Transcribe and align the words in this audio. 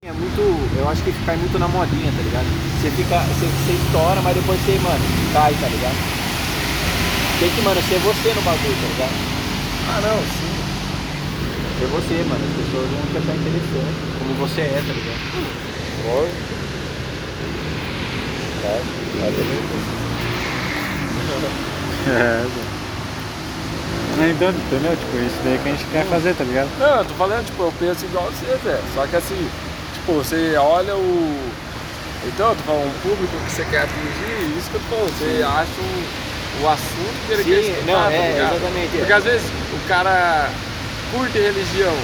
É 0.00 0.12
muito. 0.12 0.40
Eu 0.78 0.88
acho 0.88 1.02
que 1.02 1.10
cai 1.26 1.36
muito 1.36 1.58
na 1.58 1.66
modinha, 1.66 2.12
tá 2.12 2.22
ligado? 2.22 2.46
Você 2.78 2.88
fica. 2.92 3.18
Você, 3.18 3.46
você 3.50 3.72
estoura, 3.82 4.22
mas 4.22 4.36
depois 4.36 4.60
você, 4.62 4.78
mano, 4.78 5.04
cai, 5.32 5.52
tá 5.58 5.66
ligado? 5.66 5.98
Tem 7.40 7.50
que, 7.50 7.60
mano, 7.62 7.82
ser 7.82 7.98
você 7.98 8.32
no 8.32 8.42
bagulho, 8.42 8.78
tá 8.78 8.86
ligado? 8.94 9.10
Ah, 9.90 10.00
não, 10.06 10.22
sim. 10.22 10.54
Ser 11.80 11.86
você, 11.90 12.14
mano. 12.30 12.44
As 12.46 12.54
pessoas 12.62 12.86
vão 12.94 13.02
te 13.10 13.18
achar 13.18 13.34
interessante. 13.34 13.98
Como 14.22 14.34
você 14.38 14.60
é, 14.60 14.78
tá 14.86 14.92
ligado? 14.94 15.18
Lógico. 16.06 16.46
Tá, 18.62 18.78
tá. 21.34 21.50
É. 22.14 22.46
Então, 24.30 24.50
entendeu? 24.50 24.96
Tipo, 24.96 25.16
isso 25.26 25.40
daí 25.42 25.58
que 25.58 25.68
a 25.68 25.72
gente 25.72 25.84
quer 25.90 26.06
fazer, 26.06 26.34
tá 26.34 26.44
ligado? 26.44 26.68
Não, 26.78 26.98
eu 26.98 27.04
tô 27.04 27.14
falando, 27.14 27.44
tipo, 27.46 27.62
eu 27.64 27.72
penso 27.80 28.04
igual 28.04 28.30
você, 28.30 28.46
Zé. 28.62 28.80
Só 28.94 29.04
que 29.08 29.16
assim, 29.16 29.48
tipo, 30.08 30.12
você 30.24 30.56
olha 30.56 30.96
o. 30.96 31.52
Então, 32.26 32.54
tô 32.56 32.62
falando, 32.64 32.88
um 32.88 32.98
público 33.00 33.36
que 33.46 33.52
você 33.52 33.64
quer 33.70 33.82
atingir, 33.82 34.58
isso 34.58 34.70
que 34.70 34.76
eu 34.76 34.80
tô 34.88 34.96
falando, 34.96 35.12
você 35.16 35.42
acha 35.42 35.80
o, 35.80 36.64
o 36.64 36.68
assunto 36.68 37.16
que 37.26 37.32
ele 37.32 37.44
Sim, 37.44 37.50
quer 37.50 37.60
escutar, 37.60 37.86
não, 37.86 38.04
tá 38.04 38.12
é, 38.12 38.32
ligado? 38.32 38.56
exatamente, 38.56 38.94
é. 38.96 38.98
Porque 38.98 39.12
às 39.12 39.24
vezes 39.24 39.46
o 39.72 39.88
cara 39.88 40.50
curte 41.12 41.38
religião, 41.38 41.94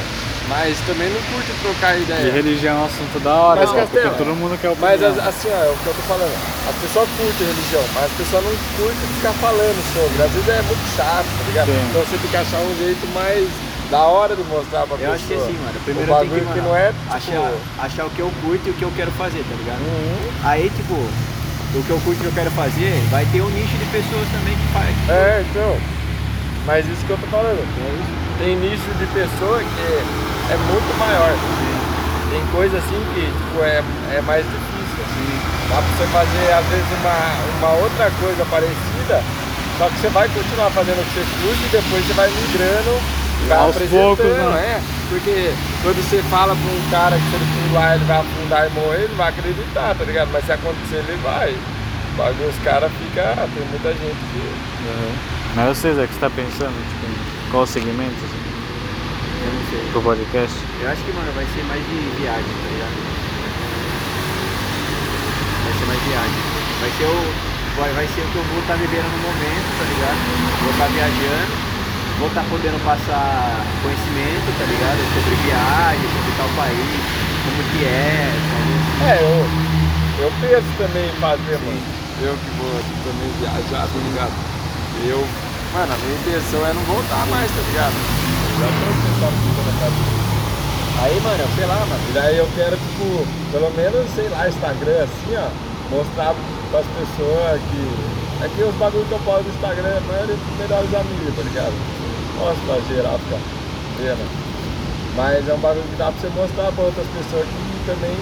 mas 0.49 0.79
também 0.87 1.11
não 1.11 1.21
curte 1.35 1.51
trocar 1.61 1.99
E 1.99 2.03
ideia. 2.03 2.33
religião 2.33 2.77
é 2.79 2.81
um 2.81 2.85
assunto 2.87 3.21
da 3.25 3.35
hora, 3.35 3.61
Mas, 3.61 3.71
Zé, 3.71 3.81
porque 3.83 3.97
Castelo, 3.99 4.17
todo 4.17 4.37
mundo 4.39 4.57
quer 4.61 4.71
Mas 4.79 5.03
opinião. 5.03 5.11
as- 5.13 5.29
assim, 5.35 5.49
ó, 5.51 5.59
é 5.65 5.69
o 5.69 5.77
que 5.83 5.87
eu 5.89 5.95
tô 5.99 6.03
falando. 6.09 6.35
As 6.71 6.77
pessoas 6.81 7.09
curtem 7.19 7.47
religião, 7.47 7.85
mas 7.93 8.05
as 8.05 8.13
pessoas 8.17 8.45
não 8.45 8.55
curtem 8.79 9.09
ficar 9.19 9.35
falando 9.43 9.81
sobre. 9.93 10.17
Às 10.23 10.31
vezes 10.31 10.49
é 10.49 10.63
muito 10.63 10.85
chato, 10.97 11.27
tá 11.27 11.43
ligado? 11.51 11.67
Sim. 11.67 11.85
Então 11.91 12.01
você 12.07 12.17
tem 12.17 12.31
que 12.31 12.37
achar 12.39 12.61
um 12.63 12.75
jeito 12.79 13.05
mais 13.13 13.45
da 13.95 14.03
hora 14.11 14.35
de 14.35 14.43
mostrar 14.51 14.83
pra 14.91 14.99
Eu 14.99 14.99
pessoa. 14.99 15.15
acho 15.15 15.25
que 15.31 15.35
assim, 15.35 15.57
mano. 15.63 15.79
Primeiro 15.87 16.11
o 16.11 16.15
eu 16.15 16.19
bagulho 16.19 16.47
que, 16.47 16.53
que, 16.53 16.59
mano, 16.59 16.69
não 16.69 16.77
é, 16.77 16.91
tipo... 16.91 17.15
achar, 17.15 17.53
achar 17.79 18.05
o 18.07 18.11
que 18.11 18.21
eu 18.27 18.31
curto 18.43 18.67
e 18.67 18.71
o 18.71 18.75
que 18.75 18.83
eu 18.83 18.93
quero 18.97 19.13
fazer, 19.13 19.43
tá 19.47 19.55
ligado? 19.55 19.79
Uhum. 19.87 20.31
Aí, 20.43 20.67
tipo, 20.75 20.95
o 20.99 21.83
que 21.87 21.91
eu 21.95 22.01
curto 22.03 22.19
e 22.23 22.27
eu 22.27 22.35
quero 22.35 22.51
fazer, 22.59 22.91
vai 23.15 23.25
ter 23.31 23.41
um 23.41 23.51
nicho 23.55 23.77
de 23.79 23.87
pessoas 23.95 24.27
também 24.35 24.55
que 24.59 24.67
faz. 24.75 24.91
É, 25.07 25.47
então. 25.47 25.79
Mas 26.67 26.83
isso 26.91 27.07
que 27.07 27.13
eu 27.15 27.19
tô 27.23 27.27
falando. 27.31 27.63
Tem 28.43 28.57
nicho 28.59 28.91
de 28.99 29.07
pessoa 29.15 29.63
que 29.63 29.87
é 30.51 30.57
muito 30.59 30.91
maior. 30.99 31.31
Tem 32.35 32.43
coisa 32.51 32.79
assim 32.79 32.99
que 33.15 33.23
tipo, 33.31 33.63
é, 33.63 33.79
é 34.11 34.21
mais 34.27 34.43
difícil. 34.43 34.99
Assim. 35.07 35.31
Dá 35.71 35.79
pra 35.79 35.87
você 35.95 36.07
fazer, 36.11 36.47
às 36.51 36.67
vezes, 36.67 36.91
uma, 36.99 37.19
uma 37.63 37.73
outra 37.79 38.11
coisa 38.19 38.43
parecida, 38.51 39.23
só 39.79 39.87
que 39.89 39.97
você 40.03 40.09
vai 40.09 40.29
continuar 40.29 40.71
fazendo 40.71 40.99
o 40.99 41.05
que 41.07 41.15
você 41.15 41.27
curte 41.47 41.63
e 41.63 41.69
depois 41.71 42.07
você 42.07 42.13
vai 42.15 42.31
migrando 42.31 43.24
vai 43.49 43.59
Aos 43.59 43.77
poucos, 43.77 44.25
né? 44.25 44.79
é. 44.79 44.81
Porque 45.09 45.53
quando 45.83 45.97
você 46.03 46.23
fala 46.31 46.55
pra 46.57 46.65
um 46.73 46.91
cara 46.91 47.17
que 47.17 47.23
se 47.31 47.35
ele 47.37 47.69
pular 47.69 47.95
ele 47.97 48.05
vai 48.05 48.19
afundar 48.21 48.67
e 48.67 48.71
morrer, 48.75 49.03
ele 49.05 49.15
vai 49.15 49.29
acreditar, 49.29 49.95
tá 49.95 50.05
ligado? 50.05 50.31
Mas 50.33 50.45
se 50.47 50.53
acontecer, 50.53 50.97
ele 50.97 51.19
vai. 51.23 51.55
Os 52.15 52.65
caras 52.65 52.91
ficam. 52.93 53.25
ah, 53.25 53.49
Tem 53.55 53.67
muita 53.69 53.91
gente 53.91 54.17
que. 54.33 54.43
Mas 55.57 55.77
você, 55.79 55.95
Zé, 55.95 56.05
o 56.05 56.09
que 56.09 56.15
você 56.15 56.21
tá 56.21 56.31
pensando? 56.31 56.75
Tipo, 56.89 57.51
qual 57.51 57.67
segmento 57.67 58.15
assim, 58.25 58.43
Eu 59.45 59.53
não 59.53 59.71
sei. 59.71 59.91
pro 59.93 60.03
podcast? 60.03 60.57
Eu 60.81 60.91
acho 60.91 61.03
que, 61.03 61.13
mano, 61.13 61.31
vai 61.35 61.45
ser 61.55 61.63
mais 61.65 61.83
de 61.83 61.97
viagem, 62.23 62.43
tá 62.45 62.69
ligado? 62.71 62.97
Vai 65.65 65.73
ser 65.79 65.87
mais 65.87 66.01
viagem. 66.01 66.43
Vai 66.81 66.91
ser 66.99 67.05
o. 67.05 67.19
Vai, 67.75 67.91
vai 67.93 68.07
ser 68.07 68.21
o 68.23 68.29
que 68.31 68.37
eu 68.39 68.45
vou 68.45 68.61
estar 68.61 68.75
vivendo 68.75 69.09
no 69.11 69.19
momento, 69.27 69.67
tá 69.79 69.85
ligado? 69.91 70.19
Vou 70.63 70.71
estar 70.71 70.87
viajando, 70.95 71.53
vou 72.19 72.29
estar 72.29 72.45
podendo 72.49 72.79
passar 72.85 73.59
conhecimento, 73.83 74.47
tá 74.59 74.65
ligado? 74.65 75.01
Sobre 75.15 75.35
viagem, 75.43 76.07
sobre 76.15 76.31
tal 76.39 76.51
país, 76.55 76.91
como 77.45 77.61
que 77.75 77.85
é, 77.85 78.31
sabe? 78.49 78.73
É, 79.05 79.15
eu, 79.21 80.25
eu 80.25 80.31
penso 80.41 80.71
também 80.79 81.07
em 81.11 81.17
fazer, 81.21 81.59
mano. 81.59 81.83
Eu 82.23 82.35
que 82.39 82.51
vou 82.57 82.71
também 83.03 83.31
viajar, 83.43 83.89
tá 83.91 83.99
ligado? 83.99 84.35
Eu, 85.05 85.21
mano, 85.75 85.93
a 85.93 85.99
minha 85.99 86.15
intenção 86.15 86.63
é 86.65 86.73
não 86.73 86.83
voltar 86.87 87.27
mais, 87.27 87.51
tá 87.51 87.63
ligado? 87.67 87.97
Eu 87.99 88.57
já 88.63 88.69
tô 88.71 88.87
pensando 89.03 89.37
tudo 89.43 89.61
na 89.67 89.75
cabeça. 89.83 90.25
Aí, 91.03 91.21
mano, 91.21 91.45
sei 91.57 91.67
lá, 91.67 91.81
mano. 91.91 92.05
E 92.09 92.13
daí 92.15 92.39
eu 92.39 92.49
quero, 92.55 92.77
tipo, 92.77 93.27
pelo 93.51 93.71
menos, 93.75 94.09
sei 94.15 94.29
lá, 94.29 94.49
Instagram 94.49 95.03
assim, 95.03 95.35
ó, 95.37 95.51
mostrar 95.91 96.35
pras 96.71 96.87
pessoas 96.95 97.61
que. 97.61 98.15
É 98.45 98.49
que 98.49 98.63
os 98.63 98.75
bagulhos 98.75 99.09
que 99.09 99.15
eu 99.15 99.19
posto 99.21 99.45
no 99.45 99.55
Instagram 99.55 100.01
não 100.07 100.15
é 100.15 100.27
de 100.27 100.37
melhores 100.59 100.95
amigos, 100.95 101.35
tá 101.37 101.43
ligado? 101.43 102.04
Mostra 102.39 102.65
pra 102.67 102.95
geral 102.95 103.19
ficar 103.19 103.41
vendo. 103.99 104.45
Mas 105.17 105.49
é 105.49 105.55
um 105.55 105.59
bagulho 105.59 105.85
que 105.85 105.97
dá 105.97 106.07
pra 106.11 106.15
você 106.21 106.29
mostrar 106.35 106.73
pra 106.73 106.85
outras 106.85 107.07
pessoas 107.07 107.47
que 107.47 107.87
também. 107.87 108.17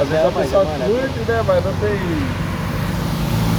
Às 0.00 0.08
vezes 0.08 0.24
É, 0.24 0.28
a 0.28 0.30
pessoa 0.30 0.64
mano, 0.64 0.84
é- 0.84 0.86
curte, 0.86 1.18
né? 1.30 1.42
Mas 1.46 1.64
não 1.64 1.72
tem. 1.74 1.98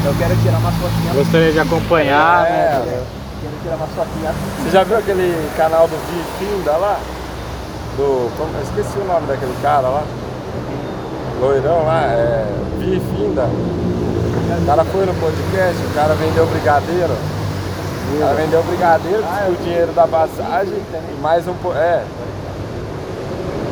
Eu 0.05 0.15
quero 0.17 0.35
tirar 0.41 0.57
uma 0.59 0.71
fotinha. 0.71 1.13
Gostaria 1.13 1.51
de 1.51 1.59
acompanhar, 1.59 2.47
É, 2.47 2.49
né? 2.85 3.03
Quero 3.41 3.53
tirar 3.63 3.75
uma 3.75 3.87
fotinha. 3.87 4.33
Você 4.63 4.69
já 4.71 4.83
viu 4.83 4.97
aquele 4.97 5.51
canal 5.57 5.87
do 5.89 5.97
Vi 5.97 6.23
Finda 6.39 6.71
lá? 6.77 6.97
Do. 7.97 8.31
Como, 8.37 8.49
eu 8.55 8.63
esqueci 8.63 8.97
o 8.97 9.05
nome 9.05 9.27
daquele 9.27 9.55
cara 9.61 9.87
lá. 9.89 10.03
Loirão 11.41 11.83
lá, 11.85 12.03
é. 12.03 12.45
Vi 12.79 13.01
Finda. 13.11 13.43
O 13.43 14.65
cara 14.65 14.85
foi 14.85 15.05
no 15.05 15.13
podcast, 15.15 15.83
o 15.85 15.93
cara 15.93 16.13
vendeu 16.15 16.45
brigadeiro. 16.47 17.13
O 18.15 18.19
cara 18.19 18.33
vendeu 18.35 18.63
brigadeiro, 18.63 19.23
ah, 19.25 19.47
o 19.49 19.55
dinheiro 19.63 19.91
da 19.93 20.07
passagem 20.07 20.73
e 20.73 21.21
mais 21.21 21.47
um. 21.47 21.53
É. 21.75 22.03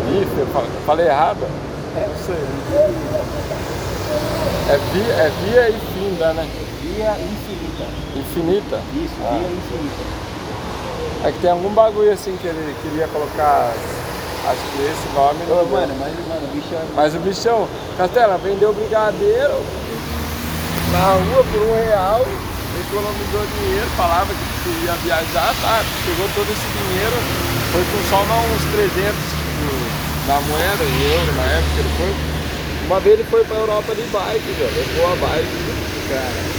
Bife, 0.08 0.40
eu 0.40 0.48
fa- 0.48 0.64
falei 0.86 1.08
errado? 1.08 1.40
É, 1.96 2.06
eu 2.06 2.16
sei. 2.26 2.36
É, 4.70 4.78
vi, 4.94 5.02
é 5.02 5.32
via 5.44 5.70
e 5.70 5.80
finda, 5.94 6.34
né? 6.34 6.48
Via 6.82 7.12
infinita. 7.12 7.86
Infinita. 8.16 8.80
Isso, 8.96 9.14
Ah. 9.26 9.38
via 9.40 9.48
infinita. 9.48 10.18
É 11.28 11.32
que 11.32 11.40
tem 11.40 11.50
algum 11.52 11.70
bagulho 11.70 12.12
assim 12.14 12.38
que 12.40 12.48
ele 12.48 12.76
queria 12.84 13.08
colocar. 13.08 13.72
Acho 14.48 14.62
que 14.72 14.82
esse 14.84 15.14
nome 15.16 15.40
Ô, 15.50 15.56
não. 15.56 15.66
mano, 15.66 15.94
mas, 16.00 16.14
mano, 16.28 16.48
o 16.48 16.56
bicho 16.56 16.74
é... 16.74 16.82
Mas 16.96 17.16
o 17.16 17.20
bichão, 17.20 17.68
Castela, 17.98 18.38
vendeu 18.38 18.72
brigadeiro 18.72 19.56
na 20.94 21.14
rua 21.34 21.44
por 21.52 21.62
um 21.64 21.76
real, 21.84 22.22
economizou 22.82 23.46
dinheiro, 23.58 23.88
falava 23.98 24.28
que 24.34 24.86
ia 24.86 24.94
viajar, 25.04 25.54
tá? 25.62 25.84
Pegou 26.06 26.30
todo 26.36 26.50
esse 26.52 26.68
dinheiro, 26.78 27.18
foi 27.72 27.84
com 27.84 28.02
só 28.10 28.22
uns 28.22 28.64
300 28.72 29.14
tipo, 29.14 30.28
na 30.28 30.42
moeda, 30.42 30.84
em 30.84 31.14
euro, 31.14 31.32
na 31.36 31.44
época 31.44 31.80
ele 31.80 31.92
foi. 31.98 32.16
Uma 32.88 33.00
vez 33.00 33.20
ele 33.20 33.28
foi 33.30 33.44
pra 33.44 33.58
Europa 33.58 33.96
de 33.96 34.02
bike, 34.04 34.52
velho, 34.58 34.72
levou 34.76 35.12
a 35.12 35.16
bike, 35.16 36.10
cara. 36.10 36.58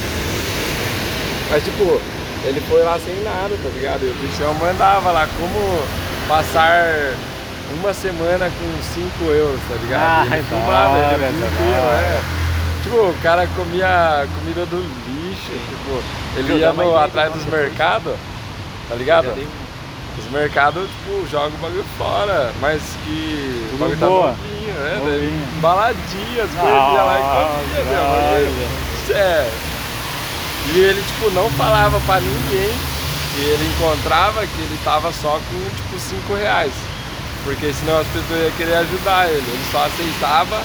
Mas 1.50 1.64
tipo, 1.64 2.00
ele 2.44 2.60
foi 2.68 2.82
lá 2.82 2.98
sem 2.98 3.22
nada, 3.22 3.56
tá 3.62 3.68
ligado? 3.74 4.02
E 4.04 4.10
o 4.10 4.14
bichão 4.14 4.54
mandava 4.54 5.10
lá 5.10 5.26
como 5.38 5.82
passar 6.28 7.14
uma 7.80 7.92
semana 7.92 8.50
com 8.50 8.82
5 8.94 9.24
euros, 9.30 9.60
tá 9.68 9.74
ligado? 9.82 10.02
Ah, 10.02 10.26
ele 10.26 10.42
da 10.42 10.48
filmava, 10.48 10.98
ele 10.98 11.40
da 11.40 11.82
hora. 11.82 12.06
é. 12.06 12.20
Tipo, 12.82 12.96
o 12.96 13.14
cara 13.22 13.46
comia 13.56 14.26
comida 14.38 14.64
do 14.66 14.97
tipo, 15.53 16.03
ele 16.36 16.60
ia 16.60 16.72
no, 16.72 16.97
atrás 16.97 17.32
dos 17.32 17.44
mercados, 17.47 18.14
tá 18.88 18.94
ligado? 18.94 19.28
Os 20.19 20.31
mercados, 20.32 20.88
tipo, 20.88 21.26
jogam 21.31 21.50
o 21.59 21.62
bagulho 21.62 21.84
fora, 21.97 22.53
mas 22.60 22.82
que 23.04 23.70
o 23.75 23.76
bagulho 23.78 23.98
tá 23.98 24.06
boa. 24.06 24.28
novinho, 24.28 24.75
né? 24.75 25.00
Daí, 25.04 25.60
Baladinha, 25.60 26.44
as 26.44 26.50
coisas, 26.50 26.92
ia 26.92 27.03
lá 27.03 27.19
e 27.19 27.22
comia, 27.22 27.84
da 27.84 27.91
né? 27.91 28.42
bagulho. 28.47 29.16
É. 29.16 29.50
E 30.75 30.78
ele, 30.81 31.03
tipo, 31.03 31.31
não 31.31 31.48
falava 31.53 32.00
pra 32.00 32.20
ninguém 32.20 32.70
que 33.34 33.41
ele 33.41 33.72
encontrava 33.76 34.41
que 34.47 34.60
ele 34.60 34.78
tava 34.84 35.12
só 35.12 35.41
com, 35.48 35.76
tipo, 35.76 35.98
5 35.98 36.34
reais. 36.34 36.72
Porque 37.44 37.72
senão 37.72 38.00
as 38.00 38.06
pessoas 38.09 38.41
iam 38.42 38.50
querer 38.50 38.75
ajudar 38.75 39.28
ele. 39.28 39.38
Ele 39.38 39.65
só 39.70 39.86
aceitava 39.86 40.60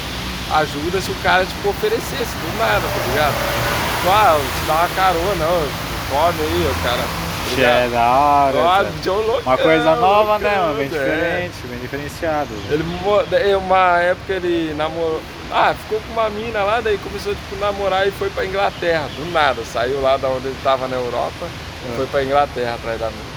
ajuda 0.51 0.99
se 0.99 1.11
o 1.11 1.15
cara, 1.23 1.45
tipo, 1.45 1.69
oferecesse 1.69 2.35
do 2.35 2.57
nada, 2.57 2.81
tá 2.81 3.07
ligado? 3.11 3.82
Tipo, 4.03 4.09
ah, 4.13 4.37
te 4.37 4.65
dá 4.67 4.73
uma 4.73 4.89
carona, 4.89 5.35
não, 5.45 5.67
come 6.09 6.41
aí, 6.41 6.69
o 6.69 6.83
cara. 6.83 7.23
Que 7.55 7.63
é 7.63 7.87
da 7.91 8.11
hora. 8.11 8.57
Ah, 8.59 8.85
loucão, 9.05 9.39
Uma 9.45 9.57
coisa 9.57 9.95
nova, 9.95 10.39
né, 10.39 10.57
mano? 10.57 10.75
Bem 10.75 10.85
é. 10.85 10.89
diferente, 10.89 11.53
bem 11.69 11.79
diferenciado. 11.79 12.49
Ele, 12.69 13.55
uma 13.55 13.99
época 13.99 14.33
ele 14.33 14.73
namorou. 14.75 15.21
Ah, 15.51 15.73
ficou 15.83 15.99
com 16.01 16.13
uma 16.13 16.29
mina 16.31 16.63
lá, 16.63 16.81
daí 16.81 16.97
começou 16.97 17.33
tipo, 17.35 17.55
a 17.63 17.67
namorar 17.67 18.07
e 18.07 18.11
foi 18.11 18.29
pra 18.31 18.45
Inglaterra, 18.45 19.07
do 19.15 19.31
nada. 19.31 19.61
Saiu 19.71 20.01
lá 20.01 20.17
da 20.17 20.27
onde 20.29 20.47
ele 20.47 20.57
tava 20.63 20.87
na 20.87 20.95
Europa, 20.95 21.45
É. 21.45 21.95
foi 21.95 22.07
pra 22.07 22.23
Inglaterra 22.23 22.73
atrás 22.75 22.99
da 22.99 23.07
mina. 23.07 23.33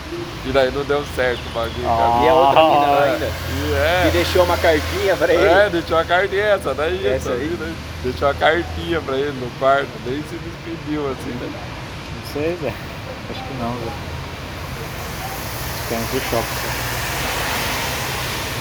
E 0.47 0.51
daí 0.51 0.71
não 0.71 0.85
deu 0.85 1.05
certo 1.17 1.41
o 1.47 1.51
bagulho, 1.51 1.83
cara. 1.83 2.25
E 2.25 2.29
a 2.29 2.35
outra 2.35 2.63
mina 2.63 2.87
lá 2.87 3.07
É, 3.07 3.13
ainda. 3.13 3.27
e 3.27 4.03
Que 4.03 4.09
é, 4.09 4.11
deixou 4.13 4.45
uma 4.45 4.57
cartinha 4.57 5.17
pra 5.17 5.35
ele. 5.35 5.45
é, 5.45 5.69
deixou 5.69 5.99
a 5.99 6.05
cartinha, 6.05 6.43
essa 6.43 6.73
daí, 6.73 7.07
Essa 7.07 7.33
aí? 7.33 7.57
daí, 7.61 7.75
deixou 8.05 8.29
a 8.29 8.35
cartinha 8.35 9.01
pra 9.03 9.17
ele 9.17 9.33
no 9.33 9.51
quarto, 9.59 9.89
daí 10.07 10.23
se 10.31 10.39
despediu 10.77 11.11
assim, 11.11 11.31
né? 11.31 11.49
Não 12.15 12.33
sei, 12.33 12.59
Zé. 12.61 12.73
Acho 13.31 13.43
que 13.43 13.55
não, 13.55 13.73
Zé. 13.73 13.91
Querem 15.89 16.05
pro 16.07 16.21
shopping, 16.21 16.57
só. 16.63 16.69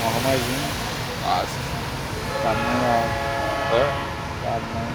Arrumar 0.06 0.22
mais 0.24 0.42
um. 0.42 0.46
Nossa. 1.26 1.60
Sabe 2.44 2.60
não, 2.62 3.04
Hã? 3.72 3.84
sabe 4.44 4.66
não. 4.74 4.88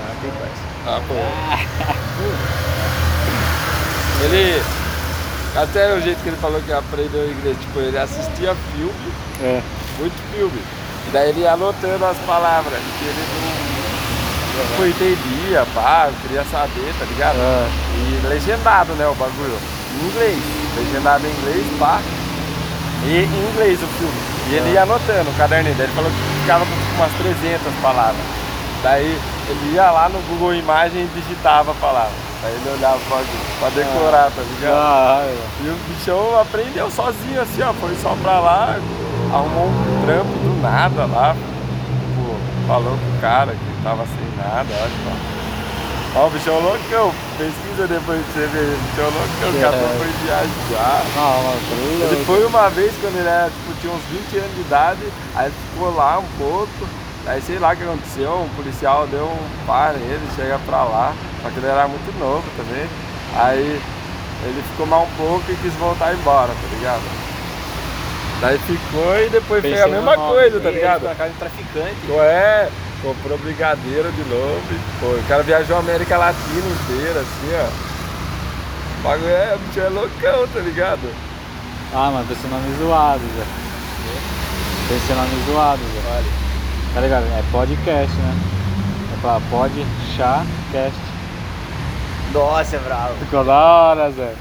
Ah, 0.00 0.12
tem 0.20 0.30
parça. 0.32 0.62
Ah, 0.86 1.00
pô. 1.06 1.14
ele. 4.24 4.62
Até 5.56 5.94
o 5.94 6.00
jeito 6.00 6.22
que 6.22 6.28
ele 6.28 6.36
falou 6.36 6.60
que 6.60 6.72
aprendeu 6.72 7.28
inglês, 7.30 7.56
tipo, 7.58 7.80
ele 7.80 7.98
assistia 7.98 8.54
filme, 8.76 9.12
É. 9.42 9.60
muito 9.98 10.14
filme. 10.32 10.62
E 11.08 11.10
daí 11.10 11.30
ele 11.30 11.40
ia 11.40 11.52
anotando 11.54 12.04
as 12.04 12.16
palavras, 12.18 12.78
que 12.98 13.04
ele 13.04 13.24
não, 13.34 13.57
não 14.78 14.86
entendia, 14.86 15.66
pá, 15.74 16.10
queria 16.22 16.44
saber, 16.44 16.94
tá 16.98 17.04
ligado? 17.04 17.36
É. 17.36 17.68
E 17.96 18.26
legendado, 18.26 18.92
né, 18.94 19.06
o 19.06 19.14
bagulho. 19.14 19.58
Em 19.94 20.06
inglês. 20.06 20.38
Legendado 20.76 21.26
em 21.26 21.30
inglês, 21.30 21.66
pá. 21.78 22.00
E 23.04 23.18
em 23.18 23.50
inglês 23.50 23.82
o 23.82 23.86
filme. 23.86 24.38
E 24.50 24.54
ele 24.54 24.72
ia 24.72 24.82
anotando 24.82 25.30
o 25.30 25.34
caderninho 25.34 25.74
dele. 25.74 25.88
Ele 25.88 25.94
falou 25.94 26.10
que 26.10 26.40
ficava 26.40 26.64
com 26.64 27.02
umas 27.02 27.12
300 27.12 27.74
palavras. 27.82 28.20
Daí 28.82 29.18
ele 29.48 29.74
ia 29.74 29.90
lá 29.90 30.08
no 30.08 30.18
Google 30.28 30.54
Imagem 30.54 31.02
e 31.02 31.20
digitava 31.20 31.72
a 31.72 31.74
palavra. 31.74 32.28
Aí 32.44 32.52
ele 32.52 32.76
olhava 32.76 32.98
bagulho 33.10 33.26
pra 33.58 33.68
decorar, 33.70 34.30
tá 34.30 34.42
ligado? 34.42 34.72
Caralho. 34.72 35.38
E 35.60 35.68
o 35.68 35.76
bichão 35.88 36.40
aprendeu 36.40 36.90
sozinho 36.90 37.42
assim, 37.42 37.62
ó. 37.62 37.72
Foi 37.74 37.96
só 38.00 38.16
pra 38.22 38.38
lá, 38.38 38.78
arrumou 39.32 39.66
um 39.66 40.02
trampo 40.06 40.32
do 40.38 40.62
nada 40.62 41.06
lá. 41.06 41.36
Falou 42.68 42.98
com 42.98 43.16
o 43.16 43.20
cara 43.22 43.52
que 43.52 43.82
tava 43.82 44.04
sem 44.04 44.36
nada, 44.36 44.68
acho 44.68 44.94
que. 44.94 45.38
Ó, 46.16 46.26
o 46.26 46.30
bichão 46.30 46.60
loucão. 46.60 47.12
Pesquisa 47.38 47.86
depois 47.88 48.20
pra 48.26 48.32
você 48.34 48.46
ver. 48.46 48.76
O 48.76 48.78
bichão 48.90 49.04
loucão, 49.04 49.48
o 49.48 49.60
cara 49.62 49.76
É. 49.76 49.96
foi 49.96 50.06
viajar. 50.26 51.02
Não, 51.16 51.58
tô 51.64 52.04
Ele 52.04 52.24
foi 52.26 52.44
uma 52.44 52.68
vez 52.68 52.92
quando 53.00 53.16
ele 53.16 53.26
era, 53.28 53.48
tipo, 53.48 53.80
tinha 53.80 53.92
uns 53.92 54.02
20 54.10 54.36
anos 54.38 54.54
de 54.54 54.60
idade, 54.60 55.00
aí 55.34 55.50
ficou 55.72 55.94
lá 55.96 56.18
um 56.18 56.26
pouco, 56.36 56.68
aí 57.26 57.40
sei 57.40 57.58
lá 57.58 57.72
o 57.72 57.76
que 57.76 57.84
aconteceu, 57.84 58.32
um 58.34 58.48
policial 58.54 59.06
deu 59.06 59.24
um 59.24 59.66
par 59.66 59.94
nele, 59.94 60.20
chega 60.36 60.58
pra 60.66 60.84
lá, 60.84 61.14
só 61.42 61.48
que 61.48 61.56
ele 61.58 61.66
era 61.68 61.88
muito 61.88 62.18
novo 62.18 62.44
também, 62.56 62.86
aí 63.34 63.80
ele 64.44 64.62
ficou 64.72 64.86
mal 64.86 65.04
um 65.04 65.16
pouco 65.16 65.44
e 65.50 65.56
quis 65.56 65.72
voltar 65.74 66.12
embora, 66.12 66.48
tá 66.48 66.76
ligado? 66.76 67.02
Daí 68.40 68.58
ficou 68.58 69.18
e 69.20 69.28
depois 69.30 69.62
fez 69.62 69.74
a 69.80 69.84
Pensei 69.84 69.92
mesma 69.92 70.16
nome. 70.16 70.28
coisa, 70.32 70.60
tá 70.60 70.70
ligado? 70.70 71.02
na 71.04 71.14
casa 71.14 71.30
de 71.30 71.38
traficante. 71.38 71.94
Ficou, 72.02 72.22
é, 72.22 72.68
comprou 73.02 73.36
brigadeiro 73.38 74.12
de 74.12 74.22
novo, 74.30 74.62
pô, 75.00 75.06
o 75.06 75.24
cara 75.28 75.42
viajou 75.42 75.76
a 75.76 75.80
América 75.80 76.16
Latina 76.16 76.68
inteira, 76.68 77.20
assim, 77.20 77.50
ó. 77.54 77.68
O 78.98 79.02
bagulho 79.02 79.28
é, 79.30 79.54
o 79.54 79.58
bicho 79.58 79.80
é 79.80 79.88
loucão, 79.88 80.46
tá 80.48 80.60
ligado? 80.60 81.12
Ah, 81.92 82.10
mano, 82.12 82.26
pensei 82.28 82.50
nome 82.50 82.76
zoado, 82.78 83.20
Zé. 83.20 83.44
Pensei 84.88 85.16
nome 85.16 85.44
zoado, 85.46 85.80
Zé. 85.82 86.10
Olha. 86.16 86.48
Tá 86.94 87.00
ligado? 87.00 87.24
É 87.24 87.42
podcast, 87.50 88.16
né? 88.16 88.34
É 89.16 89.20
pra 89.20 89.40
pod, 89.50 89.72
chá, 90.16 90.44
cast. 90.72 90.98
Nossa, 92.32 92.76
é 92.76 92.78
bravo. 92.80 93.14
Ficou 93.20 93.44
da 93.44 93.52
hora, 93.54 94.10
Zé. 94.12 94.32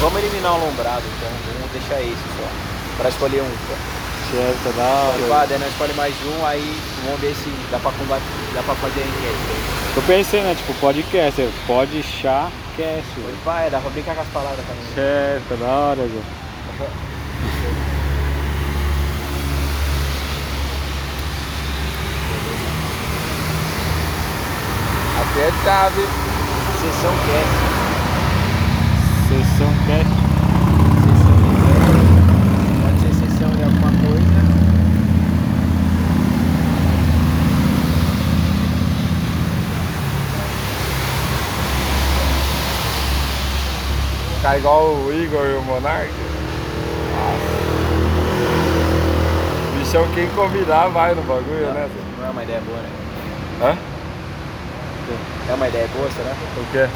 Vamos 0.00 0.18
eliminar 0.18 0.54
o 0.54 0.64
lombrado, 0.64 1.02
então. 1.16 1.28
Vamos 1.58 1.72
deixar 1.72 2.00
esse 2.00 2.14
só. 2.14 2.48
Pra 2.96 3.08
escolher 3.10 3.42
um. 3.42 3.50
Chefe, 4.30 4.64
tá 4.64 4.70
da 4.70 5.36
hora. 5.36 5.46
Daí 5.46 5.58
nós 5.58 5.68
escolhe 5.70 5.92
mais 5.94 6.14
um, 6.24 6.46
aí 6.46 6.80
vamos 7.04 7.20
ver 7.20 7.34
se 7.34 7.50
dá 7.70 7.78
pra, 7.78 7.90
combater, 7.92 8.22
dá 8.54 8.62
pra 8.62 8.74
fazer 8.76 9.02
a 9.02 9.04
enquete. 9.04 9.96
Eu 9.96 10.02
pensei, 10.02 10.40
né? 10.42 10.54
Tipo, 10.54 10.72
podcast. 10.74 11.42
é 11.42 11.50
Pod, 11.66 12.02
chá, 12.02 12.48
cast. 12.76 13.10
Pode 13.20 13.36
pá, 13.44 13.60
é, 13.62 13.70
dá 13.70 13.80
pra 13.80 13.90
brincar 13.90 14.14
com 14.14 14.22
as 14.22 14.28
palavras 14.28 14.64
também. 14.64 14.84
Chefe, 14.94 15.48
tá 15.48 15.56
da 15.56 15.66
hora, 15.66 16.02
Zé. 16.02 16.20
Até. 25.20 25.50
Sessão 26.80 27.12
cast. 27.26 27.79
Sessão 29.30 29.68
de 29.68 29.78
cast. 29.86 30.10
Pode 32.82 32.98
ser 33.00 33.14
sessão 33.14 33.50
de 33.50 33.62
alguma 33.62 33.92
coisa. 33.92 34.40
Ficar 44.34 44.58
igual 44.58 44.94
o 44.94 45.12
Igor 45.12 45.46
e 45.46 45.54
o 45.54 45.62
Monark. 45.62 46.10
O 49.68 49.78
bichão, 49.78 50.08
quem 50.12 50.28
convidar 50.30 50.88
vai 50.88 51.14
no 51.14 51.22
bagulho, 51.22 51.72
né? 51.72 51.86
Zé? 51.86 52.00
Não 52.18 52.26
é 52.26 52.30
uma 52.30 52.42
ideia 52.42 52.60
boa, 52.62 52.78
né? 52.78 52.88
Hã? 53.62 53.78
É 55.48 55.54
uma 55.54 55.68
ideia 55.68 55.86
boa, 55.94 56.10
será? 56.10 56.32
O 56.56 56.64
quê? 56.72 56.88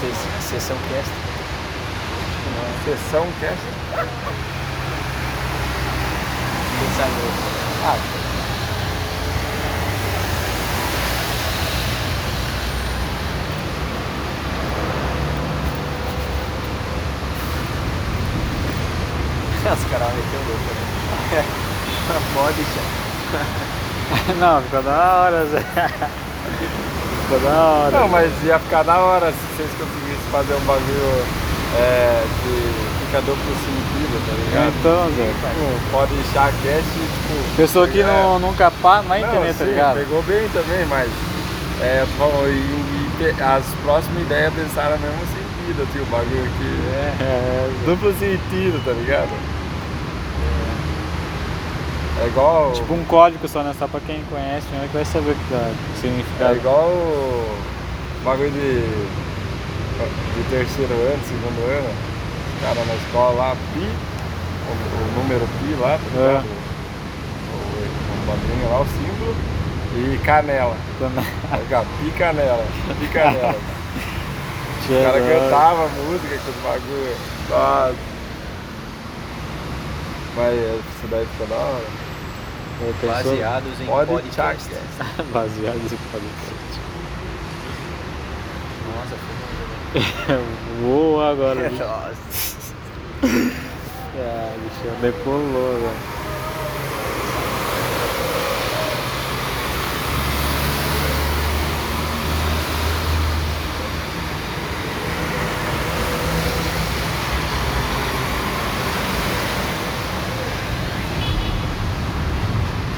Ses- 0.00 0.50
Sessão 0.50 0.76
cast. 0.88 1.12
Sessão 2.84 3.26
cast? 3.40 3.66
Pensar 6.78 7.08
nisso. 7.08 7.48
Ah, 7.84 7.96
Os 19.72 19.84
caras 19.90 20.14
meteu 20.14 20.40
louco, 20.46 20.70
né? 20.74 21.44
Pode 22.34 22.56
deixar. 22.56 24.34
Não, 24.38 24.62
ficou 24.62 24.82
da 24.82 24.90
hora, 25.16 25.46
Zé. 25.46 25.62
Ficou 27.28 27.40
da 27.40 27.60
hora. 27.60 27.90
Não, 27.90 28.08
mas 28.08 28.32
ia 28.42 28.58
ficar 28.58 28.82
da 28.84 28.98
hora 28.98 29.30
se 29.30 29.56
vocês 29.56 29.70
conseguissem 29.72 30.30
fazer 30.32 30.54
um 30.54 30.60
bagulho 30.60 31.26
é, 31.76 32.24
que 32.40 33.04
fica 33.04 33.20
duplo 33.20 33.36
sentido, 33.36 34.26
tá 34.26 34.32
ligado? 34.32 34.74
Então, 34.80 35.10
Zé. 35.14 35.26
Tipo, 35.26 35.90
pode 35.92 36.14
deixar 36.14 36.50
cast, 36.62 36.88
tipo. 36.88 37.56
Pessoa 37.56 37.86
que 37.86 38.00
é, 38.00 38.06
não, 38.06 38.38
nunca 38.38 38.70
vai 38.70 39.20
Não, 39.20 39.28
entender, 39.28 39.54
tá 39.58 39.64
ligado? 39.64 39.96
Pegou 39.96 40.22
bem 40.22 40.48
também, 40.54 40.86
mas 40.86 41.10
é, 41.82 42.06
bom, 42.16 42.32
e, 42.46 43.22
e 43.22 43.42
as 43.42 43.64
próximas 43.84 44.22
ideias 44.22 44.54
pensaram 44.54 44.96
no 44.96 45.02
mesmo 45.02 45.26
sentido, 45.26 45.82
assim, 45.82 46.00
o 46.00 46.06
bagulho 46.06 46.44
aqui. 46.44 46.80
É, 46.94 47.14
é, 47.20 47.70
Zé. 47.80 47.84
Duplo 47.84 48.12
sentido, 48.14 48.82
tá 48.86 48.92
ligado? 48.92 49.28
É 52.20 52.26
igual. 52.26 52.72
Tipo 52.72 52.94
um 52.94 53.04
código 53.04 53.46
só, 53.48 53.62
né? 53.62 53.72
Só 53.78 53.86
pra 53.86 54.00
quem 54.00 54.22
conhece 54.30 54.66
mesmo 54.72 54.88
que 54.88 54.94
vai 54.94 55.04
saber 55.04 55.30
o 55.30 55.34
que 55.34 55.50
dá, 55.50 55.58
o 55.58 55.70
É 55.96 56.00
significado. 56.00 56.56
igual 56.56 56.88
o 56.88 57.58
bagulho 58.24 58.50
de, 58.50 58.80
de 60.34 60.50
terceiro 60.50 60.92
ano, 60.92 61.22
segundo 61.26 61.60
ano, 61.70 61.88
os 62.56 62.62
caras 62.62 62.86
na 62.86 62.94
escola 62.94 63.34
lá, 63.36 63.56
pi, 63.72 63.80
o, 63.80 64.72
o 64.72 65.22
número 65.22 65.46
pi 65.60 65.74
lá, 65.80 65.98
tá 65.98 66.20
ligado? 66.20 66.46
O, 67.52 67.56
o 67.56 68.26
bagulhinho 68.26 68.70
lá, 68.70 68.80
o 68.80 68.86
símbolo, 68.86 69.36
e 69.96 70.18
canela, 70.24 70.76
Quando- 70.98 71.24
tá 71.50 71.56
ligado? 71.56 71.86
Pi 72.02 72.10
canela, 72.18 72.64
pi 72.98 73.06
canela. 73.08 73.54
O 74.88 75.02
cara 75.04 75.20
cantava 75.20 75.86
música 75.88 76.38
com 76.38 76.50
os 76.50 76.56
bagulho. 76.64 77.16
Nossa. 77.50 77.94
Mas 80.34 80.54
isso 80.54 81.06
daí 81.10 81.26
ficou 81.26 81.46
da 81.46 81.56
hora. 81.56 81.84
Baseados 83.02 83.80
em 83.80 83.86
Pode 83.86 84.10
podcast. 84.10 84.70
Baseado 85.32 85.76
em 85.76 85.96
podcast. 86.12 86.80
Nossa, 88.94 89.16
Voa 90.80 91.32
agora. 91.32 91.70
foi. 91.70 91.78
Nossa. 91.78 92.16
Ah, 94.20 94.56
bicho, 94.62 94.96
decolou, 95.00 95.80
velho. 95.80 96.18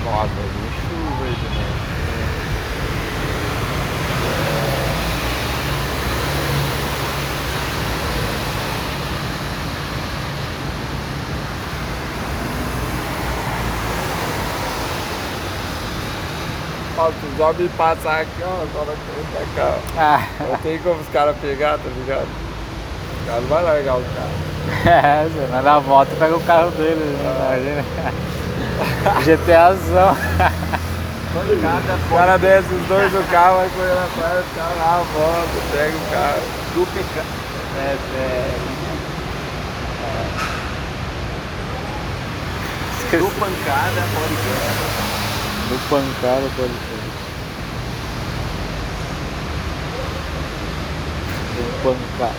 Nossa, 0.05 0.35
vai 0.35 0.49
vir 0.49 0.73
chuva 0.83 1.25
aí 1.25 1.35
de 1.35 1.49
novo. 1.49 1.81
Tu 17.09 17.37
só 17.39 17.53
me 17.53 17.69
passar 17.71 18.21
aqui, 18.21 18.43
ó, 18.43 18.67
só 18.73 18.85
na 18.85 18.93
frente 18.93 19.33
da 19.33 19.63
cá. 19.63 19.79
Ah, 19.97 20.23
Não 20.51 20.59
tem 20.59 20.79
como 20.79 21.01
os 21.01 21.09
caras 21.09 21.37
pegar, 21.41 21.79
tá 21.79 21.89
ligado? 21.97 22.27
Os 22.27 23.27
caras 23.27 23.43
não 23.43 23.49
vai 23.49 23.63
largar 23.63 23.97
o 23.97 24.03
carro. 24.03 24.31
é, 24.87 25.29
Zé, 25.29 25.47
vai 25.51 25.63
dar 25.63 25.75
a 25.75 25.79
volta 25.79 26.13
e 26.13 26.17
pega 26.17 26.37
o 26.37 26.41
carro 26.43 26.71
dele, 26.73 27.19
né? 27.19 27.85
imagina. 27.85 27.85
GTAzão. 29.25 30.17
O 32.11 32.15
cara 32.17 32.37
desce 32.39 32.75
os 32.75 32.87
dois 32.87 33.11
do 33.13 33.31
carro, 33.31 33.57
vai 33.57 33.69
correndo 33.71 34.05
atrás, 34.05 34.45
o 34.45 34.55
cara 34.57 34.75
lá, 34.79 35.03
volta, 35.15 35.61
pega 35.73 35.97
o 35.97 36.11
carro. 36.11 36.43
do 36.75 36.87
PK. 36.87 37.21
É, 37.79 37.97
é, 38.17 38.61
do 43.13 43.27
pancada 43.41 44.03
podcast. 44.15 45.11
No 45.71 45.79
pancada 45.89 46.49
pode 46.57 46.73
ser. 46.73 47.01
Do 51.57 51.63
pancada. 51.83 52.35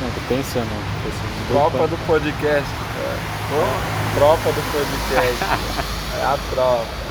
Não, 0.00 0.10
tô 0.10 0.20
pensando. 0.28 0.68
tô 0.68 1.10
pensando. 1.10 1.48
Tropa 1.48 1.78
pan- 1.78 1.86
do 1.88 1.98
podcast. 2.06 2.68
É. 3.00 4.14
Tropa 4.14 4.52
do 4.52 4.62
podcast. 4.72 5.44
é 6.20 6.24
a 6.24 6.38
tropa. 6.50 7.04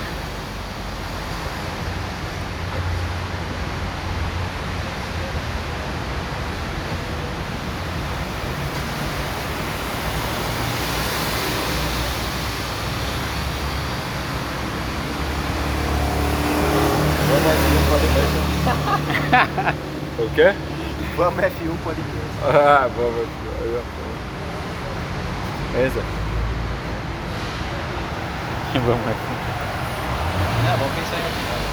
O 20.17 20.21
quê? 20.33 20.53
Vamos 21.15 21.39
F1 21.43 21.77
podcast. 21.83 22.13
Ah, 22.45 22.89
vamos. 22.95 23.27
Beleza? 25.71 26.01
Vamos 28.73 29.07
aqui. 29.07 29.33
Não, 30.65 30.77
vamos 30.77 30.95
pensar 30.95 31.17
em 31.17 31.23
outro 31.25 31.41
nome. 31.41 31.63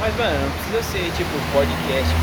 Mas, 0.00 0.16
mano, 0.18 0.53
precisa 0.74 0.82
ser 0.82 1.12
tipo 1.12 1.30
podcast. 1.52 2.10
tá 2.10 2.18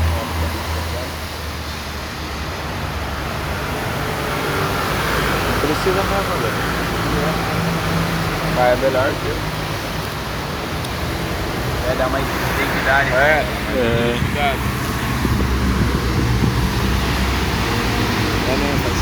Não 5.48 5.60
precisa 5.60 6.02
mesmo, 6.02 6.34
velho. 6.42 6.60
Mas 8.56 8.66
é 8.66 8.76
melhor 8.76 9.08
que. 9.08 9.32
Vai 11.86 11.96
dar 11.96 12.08
mais 12.10 12.24
identidade. 12.24 13.10
É. 13.12 13.44
É. 13.74 14.56
É 18.48 18.56
mesmo. 18.56 18.92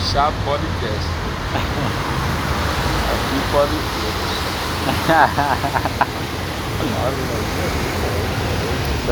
Chá 0.00 0.32
podcast. 0.44 1.08
Aqui 3.10 3.38
pode 3.52 3.72
tudo. 3.72 4.20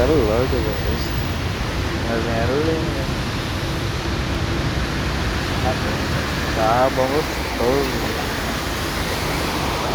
Louco, 0.07 0.57
velho. 0.57 0.97
Mas 2.09 2.23
era 2.37 2.53
lindo. 2.53 3.05
Tá 6.57 6.89
bom 6.95 7.07
gostoso. 7.09 7.97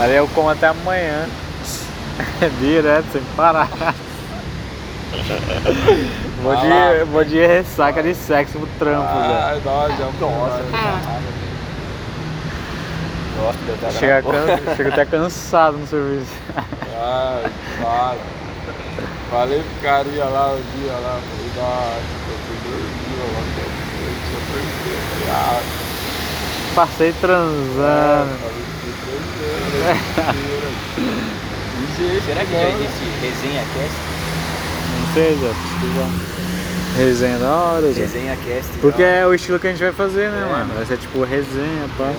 Ali 0.02 0.16
eu 0.16 0.28
como 0.28 0.50
até 0.50 0.68
amanhã. 0.68 1.28
Direto, 2.60 3.12
sem 3.14 3.24
parar. 3.36 3.70
Vou 6.42 6.56
de, 6.56 6.68
lá. 6.68 7.06
vou 7.12 7.24
de 7.24 7.38
ressaca 7.46 8.02
de 8.02 8.16
sexo 8.16 8.58
pro 8.58 8.68
trampo, 8.80 9.14
velho. 9.14 9.34
Ai, 9.34 9.62
nossa, 9.64 9.94
Nossa, 9.94 10.64
nossa. 10.64 11.22
Nossa, 13.38 13.58
deu 13.66 13.76
até 13.76 13.92
Chega, 13.92 14.22
can... 14.24 14.76
Chega 14.76 14.90
até 14.90 15.06
cansado 15.06 15.78
no 15.78 15.88
serviço. 15.88 16.32
Ai, 16.58 17.52
fala. 17.82 18.18
Falei 19.30 19.62
pro 19.62 19.82
carinha 19.88 20.26
lá 20.26 20.54
um 20.54 20.62
dia 20.78 20.92
lá, 20.92 21.20
falei, 21.22 21.52
nossa, 21.56 22.02
eu 22.28 22.38
fui 22.48 22.58
dormir, 22.70 23.16
eu 23.18 24.42
perdido. 24.52 25.00
Falei, 25.10 25.30
ah, 25.32 25.62
Passei 26.76 27.14
transando. 27.14 28.32
falei, 28.40 28.64
fui 28.82 28.94
transando. 29.06 30.42
Será 32.26 32.42
que 32.44 32.52
já 32.52 32.70
existe 32.70 33.06
resenha 33.22 33.64
cast? 33.76 34.21
Zé. 35.14 35.36
pesquisar. 35.36 36.10
Resenha 36.98 37.38
da 37.38 37.50
hora, 37.56 37.92
Zé. 37.92 38.02
Resenha 38.02 38.38
cast. 38.38 38.72
Porque 38.80 39.04
é 39.04 39.26
o 39.26 39.34
estilo 39.34 39.60
que 39.60 39.68
a 39.68 39.72
gente 39.72 39.82
vai 39.82 39.92
fazer, 39.92 40.30
né, 40.30 40.46
É, 40.48 40.52
mano? 40.52 40.74
Vai 40.76 40.86
ser 40.86 40.98
tipo 40.98 41.24
resenha, 41.24 41.90
pá. 41.98 42.12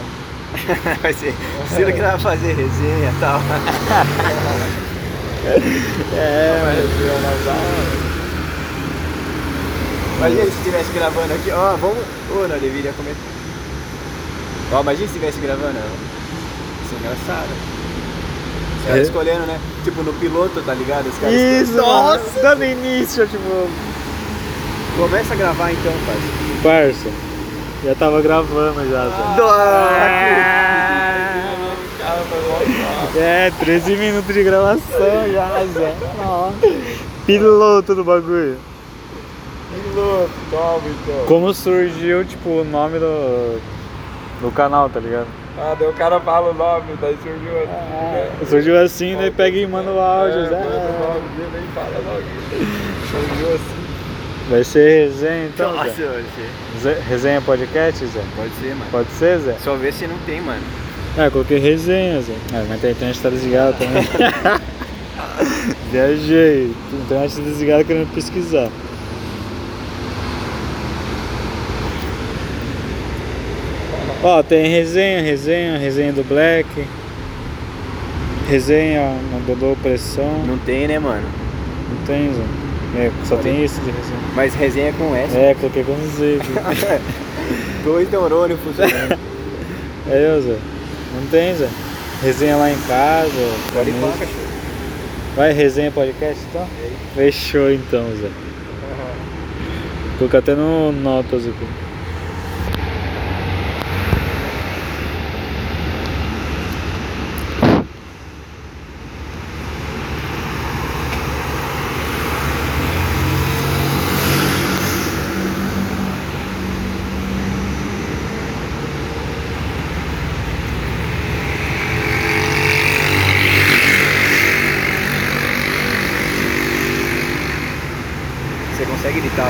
vai 1.03 1.13
ser. 1.13 1.35
Estilo 1.71 1.93
que 1.93 2.19
fazer 2.19 2.55
resenha 2.55 3.11
e 3.11 3.21
tal. 3.21 3.41
É, 6.15 6.61
Imagina 10.19 10.43
se 10.45 10.51
estivesse 10.59 10.93
gravando 10.93 11.35
aqui, 11.35 11.51
ó, 11.51 11.75
vamos. 11.77 11.99
Ô, 12.31 12.47
não 12.47 12.59
deveria 12.61 12.93
comer. 12.93 13.17
Ó, 14.71 14.81
imagina 14.83 15.09
se 15.09 15.15
estivesse 15.15 15.41
gravando. 15.41 15.79
ó. 15.79 16.85
Isso 16.85 16.95
é 16.95 16.99
engraçado. 16.99 17.72
Os 18.83 18.87
caras 18.87 19.01
É. 19.01 19.03
escolhendo, 19.03 19.47
né? 19.47 19.61
Tipo 19.85 20.03
no 20.03 20.13
piloto, 20.15 20.61
tá 20.63 20.75
ligado? 20.75 21.07
Os 21.09 21.17
caras 21.19 21.35
Isso, 21.35 21.73
nossa! 21.77 22.41
Dando 22.41 22.65
início, 22.65 23.27
tipo. 23.29 23.69
Começa 24.99 25.33
a 25.33 25.37
gravar 25.37 25.73
então, 25.73 25.93
parceiro. 26.05 26.63
Parça, 26.63 27.09
já 27.85 27.95
tava 27.95 28.21
gravando 28.21 28.91
já, 28.91 29.05
voltar. 29.09 30.33
É, 33.17 33.51
13 33.61 33.97
minutos 33.97 34.35
de 34.35 34.43
gravação 34.43 35.33
já, 35.33 35.65
Zé. 35.73 35.95
Piloto 37.27 37.95
do 37.95 38.05
bagulho. 38.05 38.57
Piloto, 39.73 40.31
toma 40.51 40.81
então. 40.87 41.25
Como 41.27 41.55
surgiu, 41.55 42.25
tipo, 42.25 42.49
o 42.51 42.65
nome 42.65 42.99
do, 42.99 43.61
do 44.41 44.51
canal, 44.51 44.89
tá 44.91 45.01
ligado? 45.01 45.27
Ah, 45.59 45.77
daí 45.79 45.89
o 45.89 45.93
cara 45.93 46.19
fala 46.21 46.51
o 46.51 46.55
nome, 46.55 46.95
daí 47.01 47.17
surgiu 47.23 47.59
assim, 47.59 47.91
né? 47.93 48.31
Surgiu 48.49 48.79
assim, 48.83 49.17
daí 49.17 49.31
pega 49.31 49.57
e 49.59 49.67
manda 49.67 49.91
o 49.91 50.01
áudio, 50.01 50.41
É, 50.41 50.49
Zé. 50.49 50.55
manda 50.57 50.67
o 50.67 51.15
nome 51.15 51.29
dele, 51.37 51.51
nem 51.53 51.69
fala 51.75 51.99
logo. 52.07 52.23
Surgiu 53.11 53.55
assim. 53.55 53.83
Vai 54.51 54.65
ser 54.65 55.07
resenha 55.09 55.47
então, 55.47 55.73
Nossa, 55.75 55.91
Zé? 55.91 56.07
pode 56.07 56.25
ser. 56.35 56.81
Zé- 56.81 57.01
Resenha 57.09 57.41
podcast, 57.43 58.07
Zé? 58.07 58.21
Pode 58.35 58.51
ser, 58.61 58.69
mano. 58.75 58.91
Pode 58.91 59.11
ser, 59.11 59.39
Zé? 59.41 59.55
Só 59.63 59.75
ver 59.77 59.93
se 59.93 60.07
não 60.07 60.17
tem, 60.27 60.41
mano. 60.41 60.63
É, 61.19 61.29
coloquei 61.31 61.59
resenha, 61.59 62.21
Zé. 62.23 62.33
É, 62.55 62.65
mas 62.69 62.83
a 62.85 62.91
internet 62.91 63.21
tá 63.21 63.29
desligada 63.29 63.75
também. 63.75 64.03
Viajei. 65.93 66.73
A 66.93 66.97
internet 66.97 67.37
tá 67.37 67.43
desligada 67.43 67.85
querendo 67.85 68.15
pesquisar. 68.15 68.69
Ó, 74.25 74.41
tem 74.41 74.69
resenha, 74.69 75.21
resenha, 75.21 75.77
resenha 75.79 76.13
do 76.13 76.23
Black. 76.23 76.69
Resenha 78.49 79.17
no 79.33 79.41
Dodô 79.41 79.75
Pressão. 79.83 80.45
Não 80.47 80.57
tem, 80.59 80.87
né, 80.87 80.97
mano? 80.97 81.27
Não 81.91 82.07
tem, 82.07 82.33
Zé. 82.33 82.43
É, 83.01 83.11
só 83.25 83.37
tem 83.37 83.65
isso 83.65 83.81
de 83.81 83.91
resenha. 83.91 84.21
Mas 84.37 84.55
resenha 84.55 84.93
com 84.93 85.17
S. 85.17 85.37
É, 85.37 85.55
coloquei 85.55 85.83
com 85.83 85.97
Z. 86.17 86.39
Dois 87.83 88.09
neurônios 88.13 88.61
funcionando. 88.61 89.19
É, 90.09 90.41
Zé. 90.41 90.59
Não 91.17 91.27
tem, 91.29 91.57
Zé. 91.57 91.69
Resenha 92.23 92.57
lá 92.57 92.71
em 92.71 92.79
casa. 92.87 93.53
Pode 93.73 93.91
ir 93.91 93.95
pra. 93.95 94.27
Vai, 95.35 95.53
resenha 95.53 95.91
podcast 95.91 96.45
então? 96.49 96.69
Fechou 97.17 97.73
então, 97.73 98.05
Zé. 98.21 98.29
Vou 100.11 100.19
colocar 100.19 100.39
até 100.39 100.55
no 100.55 100.93
notas 100.93 101.45
aqui. 101.45 101.83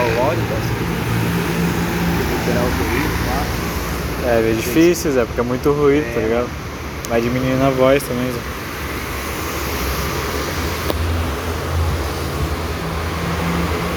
o 0.02 0.20
áudio, 0.20 0.42
parceiro. 0.48 0.86
Recuperar 2.30 2.64
o 2.64 2.70
ruído, 2.70 3.16
tá? 4.72 5.16
É, 5.16 5.24
porque 5.24 5.40
é 5.40 5.44
muito 5.44 5.70
ruído, 5.72 6.04
tá 6.14 6.20
É. 6.20 6.24
ligado? 6.24 6.48
Vai 7.08 7.20
diminuindo 7.20 7.62
a 7.64 7.70
voz 7.70 8.02
também, 8.02 8.26
Zé. 8.32 8.38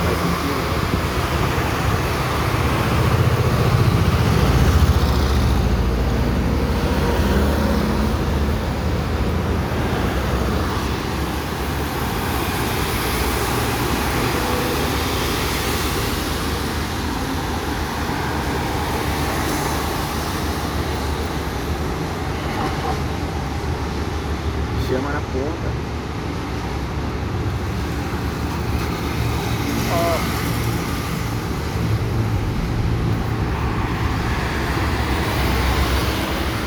Faz 0.03 0.17
sentido. 0.19 0.65
Chama 24.87 25.09
na 25.11 25.19
ponta. 25.33 25.69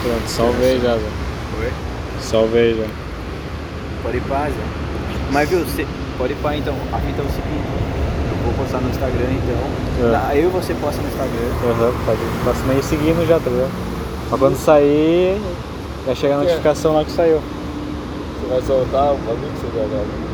Pronto, 0.02 0.27
salvei 0.38 0.78
já, 0.80 0.94
Zé. 0.94 1.08
Oi? 1.60 1.72
Salvei 2.20 2.74
já. 2.76 2.86
Pode 4.02 4.16
ir 4.16 4.20
pá, 4.22 4.46
Zé. 4.46 4.62
Mas 5.32 5.48
viu, 5.48 5.66
cê, 5.66 5.86
pode 6.16 6.32
ir 6.32 6.36
pá 6.36 6.54
então. 6.56 6.74
A 6.92 6.98
fita 6.98 7.20
é 7.20 7.24
o 7.24 7.28
seguinte. 7.28 7.68
Eu 8.30 8.44
vou 8.44 8.54
postar 8.54 8.78
no 8.78 8.88
Instagram 8.88 9.26
então. 9.32 10.08
É. 10.08 10.12
Tá, 10.12 10.34
eu 10.36 10.44
e 10.48 10.52
você 10.52 10.74
posta 10.74 11.02
no 11.02 11.08
Instagram. 11.08 11.50
Aham, 11.70 11.92
pode. 12.06 12.20
Posso 12.44 12.64
meio 12.66 12.82
seguindo 12.82 13.26
já, 13.26 13.38
tá 13.40 13.50
ligado? 13.50 13.70
Mas 14.30 14.40
quando 14.40 14.56
sair, 14.56 15.40
vai 16.06 16.14
chegar 16.14 16.36
a 16.36 16.38
É. 16.38 16.44
notificação 16.44 16.94
lá 16.94 17.04
que 17.04 17.10
saiu. 17.10 17.40
Você 18.40 18.48
vai 18.48 18.62
soltar 18.62 19.12
o 19.12 19.16
bagulho 19.18 19.50
que 19.52 19.60
você 19.60 19.66
tá 19.66 19.72
gravando? 19.74 20.28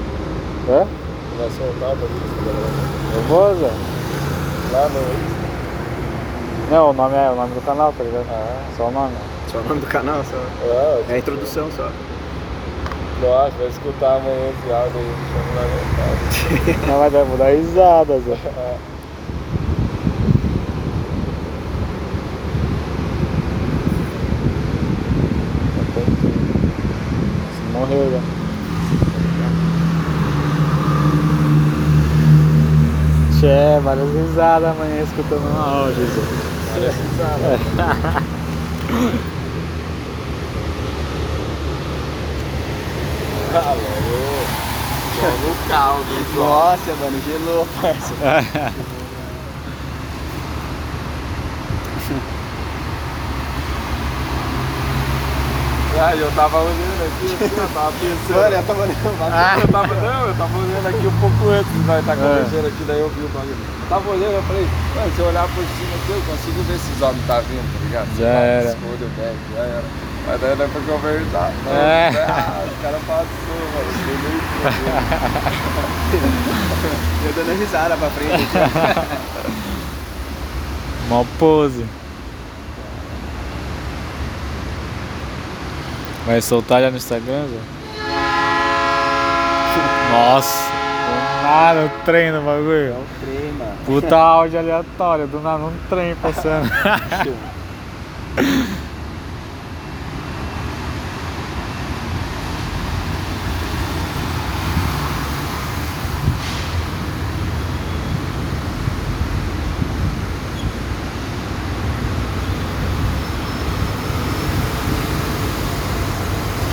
Hã? 0.68 0.87
Você 0.87 1.38
vai 1.38 1.50
soltar 1.50 1.88
o 1.88 1.96
bagulho 1.96 2.20
que 2.20 2.28
você 2.28 2.37
tá 2.37 2.52
gravando? 2.52 2.94
Eu 3.16 3.23
vou, 3.28 3.54
Zé. 3.56 3.70
Lá 4.73 4.88
no 4.88 5.34
Não, 6.70 6.90
o 6.90 6.92
nome 6.92 7.14
é 7.14 7.30
o 7.30 7.37
nome 7.37 7.54
do 7.54 7.64
canal, 7.64 7.92
tá 7.96 8.02
ligado? 8.04 8.26
Ah. 8.30 8.62
Só 8.76 8.84
o 8.88 8.90
nome. 8.90 9.12
Só 9.54 9.61
o 9.61 9.62
nome 9.68 9.80
do 9.82 9.87
canal, 9.87 10.25
só. 10.25 10.37
Ah, 10.37 11.00
É 11.08 11.14
a 11.14 11.18
introdução 11.18 11.70
só. 11.76 11.88
Nossa, 13.23 13.56
vai 13.56 13.68
escutar 13.68 14.16
amanhã 14.16 14.50
esse 14.50 14.73
áudio 14.73 14.99
aí, 14.99 15.06
lá 15.54 15.62
no 15.62 15.68
casa. 15.96 16.87
Não 16.88 16.99
vai 16.99 17.11
dar, 17.11 17.25
risada, 17.52 18.18
Zé. 18.18 18.37
Você 26.34 27.73
morreu 27.73 28.11
já. 28.11 28.20
Tchê, 33.38 33.80
várias 33.82 34.08
risadas 34.14 34.70
amanhã 34.70 35.02
escutando 35.02 35.46
um 35.46 35.61
áudio, 35.61 36.06
Zé. 36.06 36.23
Parece 36.75 38.25
o 45.45 45.69
caldo. 45.69 46.34
Nossa, 46.36 46.93
mano, 47.00 47.21
gelou, 47.25 47.69
parça. 47.80 48.12
Ah, 55.97 56.14
eu 56.17 56.30
tava 56.32 56.58
olhando 56.58 57.06
aqui, 57.06 57.26
assim, 57.32 57.54
eu 57.56 57.69
tava 57.73 57.93
pensando. 57.93 58.38
Olha, 58.38 58.56
eu 58.56 58.62
tava 58.67 58.82
olhando 58.82 59.19
bagulho. 59.19 59.62
Eu 59.62 59.69
tava, 59.69 59.95
não, 59.95 60.26
eu 60.26 60.34
tava 60.34 60.58
olhando 60.58 60.88
aqui 60.88 61.06
um 61.06 61.21
pouco 61.21 61.49
antes 61.50 61.73
de 61.73 61.78
nós 61.86 62.00
estar 62.00 62.17
conversando 62.17 62.67
aqui, 62.67 62.84
daí 62.84 63.00
eu 63.00 63.08
vi 63.10 63.23
o 63.23 63.28
bagulho. 63.28 63.56
Eu 63.56 63.88
tava 63.88 64.10
olhando, 64.10 64.34
eu 64.34 64.43
falei, 64.43 64.67
mano, 64.97 65.12
se 65.14 65.21
eu 65.21 65.26
olhar 65.26 65.47
por 65.49 65.64
cima 65.64 65.95
aqui, 65.95 66.10
eu 66.10 66.23
consigo 66.26 66.62
ver 66.64 66.75
esses 66.75 67.00
homens 67.00 67.26
tá 67.26 67.40
vindo, 67.40 67.62
tá 67.73 67.78
ligado? 67.86 68.08
Já 68.19 68.26
era. 68.26 68.69
Escudo, 68.71 69.06
bem, 69.17 69.36
já 69.54 69.62
era. 69.62 69.84
Mas 70.26 70.41
daí 70.41 70.56
nós 70.56 70.73
foi 70.73 70.82
conversar. 70.82 71.52
Não, 71.65 71.73
É. 71.73 72.08
ah, 72.28 72.65
o 72.67 72.82
cara 72.82 72.99
passou, 73.06 73.58
mano. 73.75 73.93
problema. 74.63 75.02
Eu 77.26 77.32
dando 77.32 77.58
risada 77.58 77.97
pra 77.97 78.10
frente. 78.10 78.45
Mó 81.08 81.25
pose. 81.39 81.84
Vai 86.26 86.41
soltar 86.41 86.80
já 86.82 86.91
no 86.91 86.97
Instagram, 86.97 87.47
Zé? 87.49 87.58
Nossa, 90.13 90.71
do 90.71 91.43
nada 91.43 91.80
o 91.84 91.89
trem 92.04 92.30
no 92.32 92.41
bagulho. 92.43 92.95
o 92.95 93.06
trem, 93.21 93.52
mano. 93.52 93.76
Puta 93.84 94.17
áudio 94.17 94.58
aleatório, 94.58 95.26
do 95.26 95.41
nada 95.41 95.65
um 95.65 95.73
trem 95.91 96.15
passando. 96.17 96.71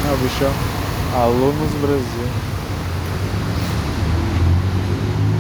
É 0.08 0.14
o 0.14 0.18
bichão. 0.18 0.52
Alunos 1.14 1.72
Brasil. 1.82 2.30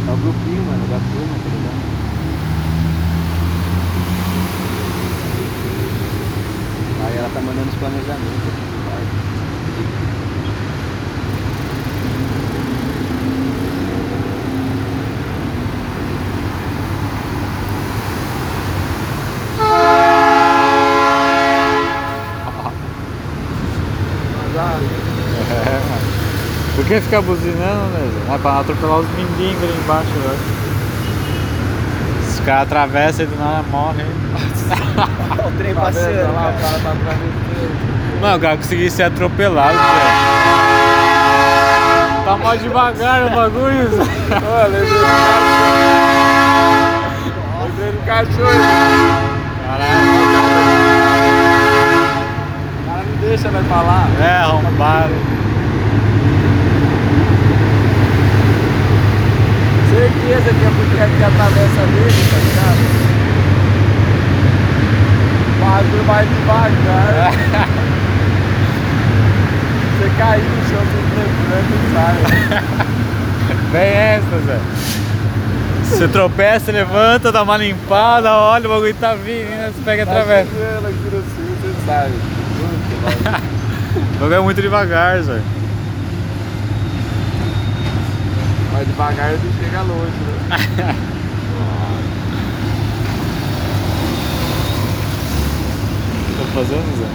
É 0.07 0.11
o 0.11 0.17
grupinho, 0.17 0.63
mano, 0.63 0.87
da 0.87 0.99
turma, 0.99 1.35
tá 1.41 1.49
ligado? 1.49 1.81
Aí 7.05 7.17
ela 7.17 7.29
tá 7.33 7.39
mandando 7.41 7.69
os 7.69 7.75
planejamentos 7.75 8.47
aqui. 8.47 8.71
É, 25.51 25.79
mano. 25.89 26.07
Por 26.91 26.97
que 26.97 27.03
ficar 27.05 27.21
buzinando, 27.21 27.85
né? 27.93 28.35
É 28.35 28.37
pra 28.37 28.59
atropelar 28.59 28.99
os 28.99 29.07
mendigos 29.11 29.63
ali 29.63 29.73
embaixo, 29.81 30.09
velho. 30.09 30.37
Os 32.27 32.39
caras 32.41 32.63
atravessam 32.63 33.23
e 33.23 33.27
do 33.29 33.37
nada 33.37 33.63
morrem. 33.71 34.07
o 35.47 35.51
trem 35.57 35.73
Tá 35.73 35.81
passando, 35.83 36.33
lá, 36.33 36.41
cara. 36.41 36.51
o 36.51 36.59
cara 36.59 36.79
tá 36.83 36.91
atravessando. 36.91 38.19
Mano, 38.19 38.35
o 38.35 38.39
cara 38.41 38.57
conseguiu 38.57 38.91
ser 38.91 39.03
atropelado, 39.03 39.71
velho. 39.71 39.81
Tá 42.25 42.35
mó 42.35 42.55
devagar 42.55 43.25
o 43.25 43.29
bagulho. 43.29 43.87
Ô, 43.87 44.67
lembrei 44.67 44.83
do 44.83 44.89
cachorro. 45.05 47.63
Lembrei 47.63 47.91
do 47.93 48.01
cachorro. 48.05 48.63
Caralho. 49.65 50.11
O 52.81 52.83
cara 52.85 53.03
não 53.07 53.15
deixa 53.29 53.47
nós 53.49 53.65
falar. 53.67 54.07
É, 54.19 54.39
arrombado. 54.43 55.13
Certeza 59.91 60.49
que 60.53 60.65
é 60.65 60.71
porque 60.77 60.97
aqui 61.03 61.23
atravessa 61.23 61.81
dele, 61.87 62.21
tá 62.31 62.37
ligado? 62.37 62.81
O 65.51 65.59
bagulho 65.65 66.03
vai 66.05 66.25
devagar. 66.25 67.31
Você 69.99 70.07
cair 70.17 70.41
no 70.41 70.61
chão, 70.67 70.81
você 70.81 70.99
lembrando 71.19 71.71
e 71.75 71.77
sai. 71.93 72.17
Vem 73.71 73.91
essa, 73.91 74.35
Zé. 74.47 74.59
Você 75.83 76.07
tropeça, 76.07 76.71
levanta, 76.71 77.31
dá 77.31 77.43
uma 77.43 77.57
limpada, 77.57 78.31
olha, 78.31 78.65
o 78.67 78.71
bagulho 78.73 78.95
tá 78.95 79.13
vindo, 79.13 79.49
né? 79.49 79.71
você 79.75 79.81
pega 79.83 80.01
e 80.01 80.05
Tá 80.05 80.11
atravessa. 80.13 80.49
cio, 80.49 81.23
você 81.61 81.73
vai. 81.85 82.09
O 84.15 84.19
bagulho 84.21 84.33
é 84.35 84.39
muito 84.39 84.61
devagar, 84.61 85.21
Zé. 85.21 85.39
Mas 88.81 88.87
devagar 88.87 89.31
ele 89.31 89.53
chega 89.59 89.83
longe, 89.83 90.09
né? 90.25 90.95
O 96.17 96.25
que 96.25 96.33
tá 96.39 96.45
fazendo, 96.55 96.97
Zé? 96.97 97.05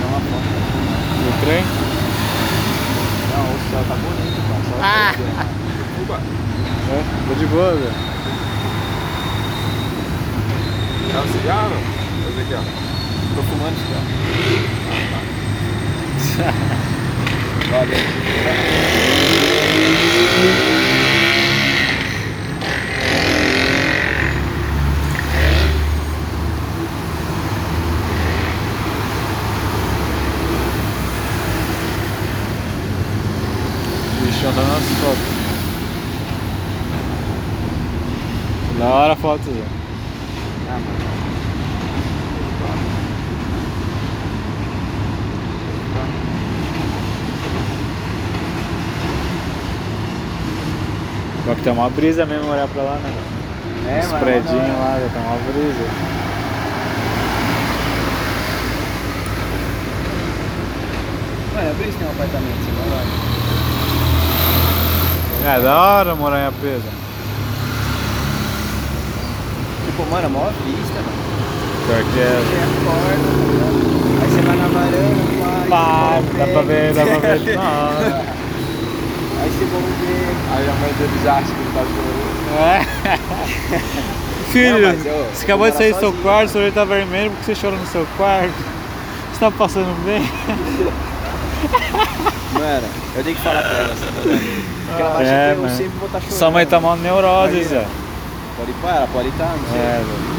Dá 0.00 0.06
uma 0.08 0.18
foto. 0.18 0.50
O 1.28 1.30
trem? 1.44 1.62
Não, 3.30 3.44
o 3.44 3.58
céu 3.70 3.84
tá 3.86 3.94
bonito, 3.94 4.38
cara. 4.48 4.62
Só 4.68 4.74
Ah. 4.82 5.12
o 5.12 5.16
céu. 5.16 5.30
Fuma? 5.94 6.18
É, 6.90 6.92
tô 7.28 7.34
de 7.34 7.46
boa, 7.46 7.72
velho. 7.74 7.94
É 11.14 11.16
um 11.20 11.28
cigarro? 11.32 11.78
Esse 12.30 12.40
aqui, 12.40 12.54
ó. 12.54 12.62
Tô 13.36 13.42
fumando 13.44 13.76
cigarro. 13.78 14.10
Olha. 14.90 15.20
Bichão 16.18 16.44
tá 16.44 16.52
nas 34.56 34.84
fotos. 35.00 35.34
Da 38.78 38.86
hora 38.86 39.12
a 39.12 39.16
foto, 39.16 39.44
Zé. 39.44 39.64
Ah, 40.68 40.72
mano. 40.72 41.04
Só 51.44 51.53
que 51.53 51.53
tem 51.64 51.72
uma 51.72 51.88
brisa 51.88 52.26
mesmo 52.26 52.50
olhar 52.52 52.68
pra 52.68 52.82
lá, 52.82 52.96
né? 52.96 53.10
É, 53.88 54.00
Os 54.00 54.12
predinhos 54.12 54.52
mano. 54.52 54.78
lá, 54.78 55.00
já 55.00 55.08
tem 55.08 55.22
uma 55.22 55.36
brisa. 55.50 55.84
Mano, 61.54 61.68
é 61.68 61.72
por 61.74 61.86
isso 61.86 61.92
que 61.92 61.98
tem 61.98 62.08
um 62.08 62.10
apartamento, 62.10 62.58
você 62.64 62.70
vai 62.72 62.88
lá. 62.90 63.02
É 65.56 65.60
da 65.60 65.78
hora 65.80 66.14
morar 66.14 66.40
em 66.40 66.46
Apesa. 66.46 66.90
Tipo, 69.86 70.10
mano, 70.10 70.26
a 70.26 70.30
maior 70.30 70.52
vista, 70.64 70.94
mano. 70.94 71.24
Pior 71.86 72.02
que 72.02 72.10
Você 72.12 72.20
é. 72.20 72.24
acorda, 72.64 73.28
tá 74.18 74.24
aí 74.24 74.30
você 74.30 74.40
vai 74.40 74.56
na 74.56 74.68
varanda, 74.68 75.68
Pá, 75.68 76.20
vai, 76.34 76.46
dá 76.46 76.46
pra 76.52 76.62
ver, 76.62 76.94
dá 76.94 77.02
pra 77.04 77.18
ver. 77.36 77.56
Nossa. 77.56 78.33
Aí 79.44 79.50
você 79.50 79.64
vai 79.66 79.82
ver. 80.00 80.34
Aí 80.56 80.64
a 80.68 80.72
mãe 80.80 80.92
dele 80.98 81.20
já 81.22 81.32
acha 81.34 81.46
que 81.46 81.60
ele 81.60 81.72
tá 81.74 81.84
chorando. 81.84 82.34
É. 82.58 83.18
Filho, 84.52 84.80
Não, 84.80 84.88
eu- 84.90 84.96
você 84.96 85.08
eu 85.08 85.42
acabou 85.42 85.70
de 85.70 85.76
sair 85.76 85.92
do 85.92 85.98
seu 86.00 86.12
quarto, 86.14 86.50
seu 86.52 86.60
olho 86.62 86.72
tá 86.72 86.84
vermelho 86.84 87.30
porque 87.32 87.44
você 87.46 87.54
chorou 87.60 87.78
no 87.78 87.86
seu 87.86 88.06
quarto. 88.16 88.54
Você 89.32 89.40
tá 89.40 89.50
passando 89.50 89.92
bem? 90.04 90.22
Mano, 92.54 92.86
eu 93.16 93.24
tenho 93.24 93.36
que 93.36 93.42
falar 93.42 93.62
pra 93.62 93.70
ela 93.78 93.94
verdade. 93.94 94.64
Porque 94.86 95.02
ela 95.02 95.18
acha 95.18 95.24
É, 95.30 95.52
que 95.52 95.58
eu 95.58 95.62
mano. 95.64 95.76
sempre 95.76 95.92
vou 95.98 96.06
estar 96.06 96.20
chorando. 96.20 96.38
Sua 96.38 96.50
mãe 96.50 96.66
tá 96.66 96.80
mal 96.80 96.96
neurose. 96.96 97.64
Zé. 97.64 97.84
Pode 98.56 98.70
ir 98.70 98.74
pra 98.80 98.90
ela, 98.90 99.08
pode 99.12 99.28
estar, 99.28 99.46
não 99.46 99.68
sei. 99.70 99.78
É, 99.80 99.96
velho. 100.04 100.34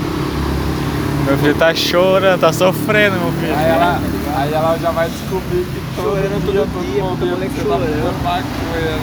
Meu 1.26 1.38
filho 1.40 1.56
tá 1.56 1.74
chorando, 1.76 2.40
tá 2.40 2.54
sofrendo, 2.54 3.18
meu 3.18 3.32
filho. 3.34 3.54
Aí 3.58 3.66
ela, 3.70 4.00
aí 4.36 4.54
ela 4.54 4.78
já 4.78 4.92
vai 4.92 5.10
descobrir 5.10 5.66
que 5.66 5.82
todo 5.96 6.16
Chorando 6.16 6.52
dia, 6.52 6.62
todo 6.62 6.74
todo 6.74 6.86
dia, 6.92 7.04
momento 7.04 7.20
puta 7.20 7.32
moleque 7.32 7.54
você 7.54 7.62
tá 7.62 7.64
chorando. 7.64 7.86
fazendo 7.86 8.24
maconha, 8.24 8.98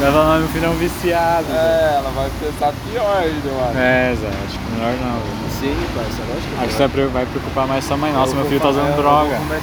Vai 0.00 0.12
falar, 0.12 0.38
meu 0.38 0.48
filho 0.48 0.66
é 0.66 0.68
um 0.68 0.76
viciado. 0.76 1.46
É, 1.52 1.94
ela 1.98 2.10
vai 2.14 2.30
pensar 2.40 2.72
pior 2.92 3.16
ainda, 3.16 3.48
acho. 3.68 3.78
É, 3.78 4.14
Zé, 4.20 4.28
acho 4.46 4.58
que 4.58 4.64
melhor 4.72 4.92
não. 5.00 5.18
velho. 5.20 5.36
Sim, 5.56 5.74
parça, 5.94 6.20
lógico 6.28 6.48
que 6.48 6.54
Acho 6.58 6.66
que 6.66 6.72
você 6.72 6.78
vai 6.78 6.88
pre- 6.88 7.06
vai 7.06 7.26
preocupar 7.26 7.66
mais 7.66 7.84
sua 7.84 7.96
mãe. 7.96 8.12
Nossa, 8.12 8.32
Eu 8.32 8.36
meu 8.36 8.44
filho 8.46 8.60
tá 8.60 8.68
usando 8.68 8.94
droga. 8.96 9.36
com 9.36 9.54
ela. 9.54 9.62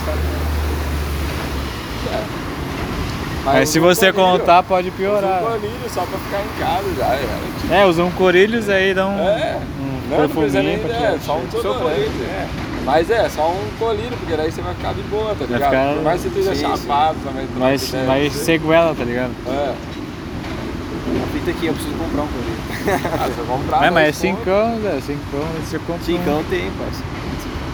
Mas 3.45 3.69
se 3.69 3.77
usa 3.79 3.87
um 3.87 3.93
você 3.95 4.11
colírio, 4.13 4.39
contar, 4.39 4.63
pode 4.63 4.87
usa 4.87 4.97
piorar. 4.97 5.43
um 5.43 5.45
colírio 5.45 5.89
só 5.93 6.01
pra 6.01 6.17
ficar 6.17 6.41
em 6.41 6.59
casa 6.59 6.87
já, 6.97 7.05
era. 7.07 7.81
É, 7.81 7.85
usa 7.85 8.03
um 8.03 8.11
corilhos 8.11 8.69
aí, 8.69 8.93
dá 8.93 9.05
um, 9.05 9.19
É, 9.19 9.59
um 9.79 10.09
não, 10.09 10.21
não 10.21 10.29
precisa 10.29 10.63
nem, 10.63 10.79
perfuminho 10.79 10.81
pra 10.87 10.95
é, 10.95 10.99
tirar. 11.11 11.19
só 11.25 11.37
um 11.37 11.45
desodorante. 11.45 12.21
É. 12.23 12.47
Mas 12.85 13.09
é, 13.09 13.29
só 13.29 13.49
um 13.49 13.77
colírio, 13.79 14.17
porque 14.17 14.35
daí 14.35 14.51
você 14.51 14.61
vai 14.61 14.73
ficar 14.75 14.93
de 14.93 15.01
boa, 15.03 15.33
tá 15.35 15.45
ligado? 15.45 15.69
ficar- 15.69 15.93
Por 15.95 16.03
mais 16.03 16.21
que 16.21 16.29
você 16.29 16.39
esteja 16.39 16.55
Sim, 16.55 16.75
sim. 16.75 16.81
chapado 16.83 17.17
também. 17.23 17.47
Mas, 17.57 17.87
ideia, 17.89 18.05
mas 18.07 18.33
sequela, 18.33 18.93
tá 18.95 19.03
ligado? 19.05 19.31
É, 19.47 19.73
A 19.73 21.27
fita 21.33 21.51
aqui, 21.51 21.65
eu 21.67 21.73
preciso 21.73 21.95
comprar 21.95 22.23
um 22.23 22.27
colírio. 22.27 22.59
ah, 23.13 23.25
você 23.27 23.41
vai 23.41 23.57
comprar 23.57 23.85
é, 23.85 23.89
mas 23.91 24.03
é 24.03 24.11
10 24.11 24.35
conto. 24.35 24.43
5 24.45 24.81
Zé, 24.81 25.01
5 25.01 25.19
você 25.63 25.79
compra 25.79 25.95
um. 25.95 25.99
Cincão 26.05 26.43
tem, 26.49 26.71
parça. 26.71 27.03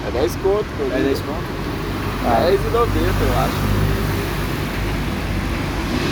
É 0.08 0.12
10 0.12 0.36
conto, 0.38 0.66
É 0.66 0.78
colírio. 0.84 1.04
10 1.06 1.20
conto? 1.22 1.44
Ah. 2.28 2.42
10 2.46 2.60
e 2.60 2.68
90, 2.70 3.00
eu 3.00 3.40
acho. 3.40 3.80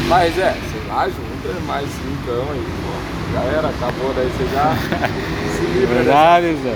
Mas 0.07 0.37
é, 0.39 0.53
sei 0.71 0.81
lá, 0.87 1.07
junta 1.07 1.59
mais 1.67 1.85
5 1.89 2.31
aí, 2.31 2.65
pô. 2.83 3.33
Já 3.33 3.41
era, 3.41 3.67
acabou, 3.67 4.13
daí 4.15 4.29
você 4.29 4.45
já 4.53 4.73
se 5.57 5.65
É 5.65 5.79
livra 5.79 5.95
verdade, 5.95 6.55
Zé. 6.63 6.75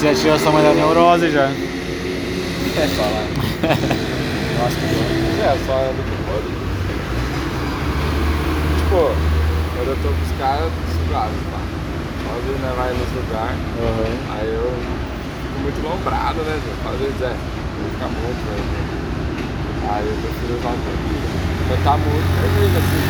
Você 0.00 0.14
já 0.14 0.14
tirou 0.14 0.38
sua 0.38 0.50
mãe 0.50 0.62
da 0.62 0.72
neurose 0.72 1.30
já. 1.30 1.44
É, 1.44 2.88
falar. 2.96 3.28
Nossa, 4.56 4.76
que 4.80 4.86
bom. 4.96 5.04
É, 5.44 5.58
só 5.66 5.76
anda 5.76 6.00
com 6.08 6.16
colírio. 6.24 6.56
Tipo, 8.80 9.12
quando 9.76 9.88
eu 9.88 9.96
tô 10.00 10.08
com 10.08 10.22
os 10.24 10.32
caras, 10.40 10.72
suave, 11.06 11.36
tá? 11.52 11.60
Às 12.32 12.44
vezes 12.46 12.60
né, 12.62 12.72
vai 12.78 12.90
nos 12.96 13.12
lugares, 13.12 13.60
Uhum. 13.76 14.16
aí 14.32 14.48
eu 14.48 14.72
fico 14.72 15.60
muito 15.60 15.82
lombrado, 15.84 16.40
né? 16.48 16.56
Às 16.88 16.96
vezes 16.98 17.20
é, 17.20 17.36
eu 17.36 17.82
vou 17.84 17.90
ficar 17.92 18.08
muito, 18.08 18.40
né? 18.40 18.56
Aí 19.92 20.06
eu 20.06 20.16
prefiro 20.16 20.58
usar 20.60 20.70
um. 20.70 20.80
Eu 21.70 21.76
tá 21.84 21.92
muito 21.98 22.28
vermelho, 22.40 22.72
assim. 22.72 23.04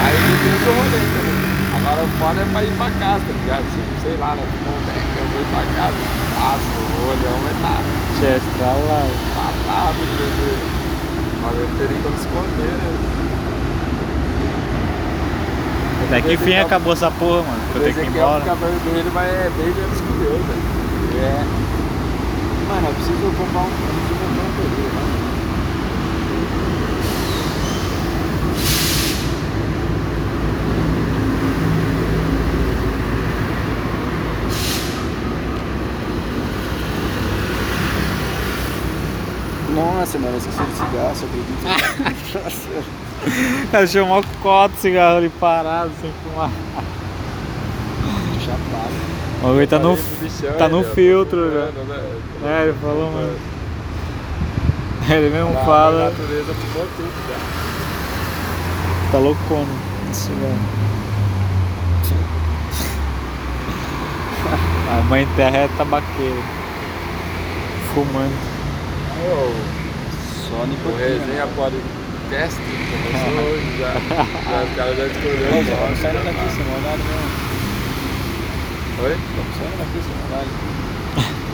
Aí 0.00 0.14
eu 0.16 0.24
tenho 0.40 0.56
que 0.56 0.64
rolê 0.72 1.04
também. 1.04 1.49
Agora 1.80 2.04
o 2.04 2.08
foda 2.18 2.40
é 2.40 2.46
pra 2.52 2.62
ir 2.62 2.72
pra 2.76 2.90
casa, 3.00 3.24
tá 3.24 3.32
ligado? 3.32 3.64
Tipo, 3.72 3.92
sei 4.02 4.16
lá, 4.18 4.34
né? 4.36 4.42
Tipo, 4.42 4.68
eu 4.70 5.26
vou 5.32 5.40
ir 5.40 5.48
pra 5.50 5.64
casa, 5.76 5.96
passo, 6.36 6.70
o 6.70 7.08
olhão 7.10 7.38
tá 7.62 7.76
Chefe 8.20 8.50
pra 8.58 8.66
lá. 8.68 9.02
papado, 9.34 9.98
entendeu? 9.98 10.58
Mas 11.42 11.54
eu 11.56 11.68
teria 11.78 12.02
como 12.02 12.16
esconder, 12.16 12.72
né? 12.76 12.90
Até 16.06 16.20
que 16.22 16.32
enfim 16.34 16.54
acabou 16.56 16.92
essa 16.92 17.10
porra, 17.10 17.42
mano. 17.42 17.60
que 17.72 17.78
Eu 17.78 17.82
tenho 17.82 17.94
que 17.94 18.00
ir 18.00 18.06
embora. 18.08 18.40
fica 18.42 18.54
vermelho, 18.56 19.10
mas 19.14 19.28
é 19.30 19.50
bem 19.56 19.66
menos 19.72 20.00
que 20.00 20.08
o 20.10 20.16
meu, 20.16 20.32
velho. 20.32 20.64
É. 21.22 21.44
Mano, 22.68 22.86
eu 22.88 22.94
preciso 22.94 23.32
comprar 23.38 23.60
um, 23.62 23.70
eu 23.70 23.94
preciso 23.94 24.20
comprar 24.20 24.44
um 24.44 24.52
colírio, 24.56 24.90
mano. 24.94 25.20
Nossa, 39.74 40.18
mano, 40.18 40.34
eu 40.34 40.38
esqueci 40.38 40.58
de 40.90 40.96
tinha 43.90 44.04
uma 44.04 44.22
cota 44.42 44.74
de 44.74 44.80
cigarro 44.80 45.18
ali 45.18 45.28
parado, 45.28 45.90
sem 46.00 46.10
fumar. 46.22 46.50
chapado. 48.44 49.10
O 49.42 49.46
bagulho 49.46 49.66
tá 49.66 49.78
no, 49.78 49.96
bichão, 49.96 50.52
tá 50.58 50.68
no 50.68 50.84
filtro 50.84 51.38
né? 51.38 51.70
É, 52.44 52.62
ele 52.64 52.74
falou, 52.80 53.10
mano. 53.12 53.36
Ele 55.10 55.30
mesmo 55.30 55.58
A 55.58 55.64
fala, 55.64 56.10
natureza 56.10 56.54
fumou 56.54 56.86
tudo, 56.96 57.12
cara. 57.26 57.40
tá 59.10 59.18
loucona. 59.18 59.66
esse 60.10 60.20
cigarro. 60.26 60.80
A 64.98 65.02
mãe 65.08 65.26
terra 65.36 65.56
é 65.56 65.68
tabaqueira. 65.76 66.42
Fumando. 67.94 68.34
Ô, 69.22 69.79
Só 70.50 70.56
O 70.62 70.66
nicotina. 70.66 70.98
resenha 70.98 71.46
podcast 71.54 72.56
começou 72.60 73.42
hoje 73.50 73.70
já. 73.78 73.92
já 73.94 74.58
os 74.64 74.72
caras 74.76 74.96
já 74.96 75.06
escolheram 75.06 75.46
o 75.46 75.64
Vamos 75.64 75.80
nome. 75.80 75.96
saindo 76.02 76.24
daqui, 76.24 76.46
sem 76.56 76.64
maldade 76.66 77.02
mesmo. 77.02 77.30
Oi? 79.00 79.14
Vamos 79.36 79.54
saindo 79.56 79.76
daqui, 79.78 79.98
sem 80.04 80.14
maldade. 80.20 80.50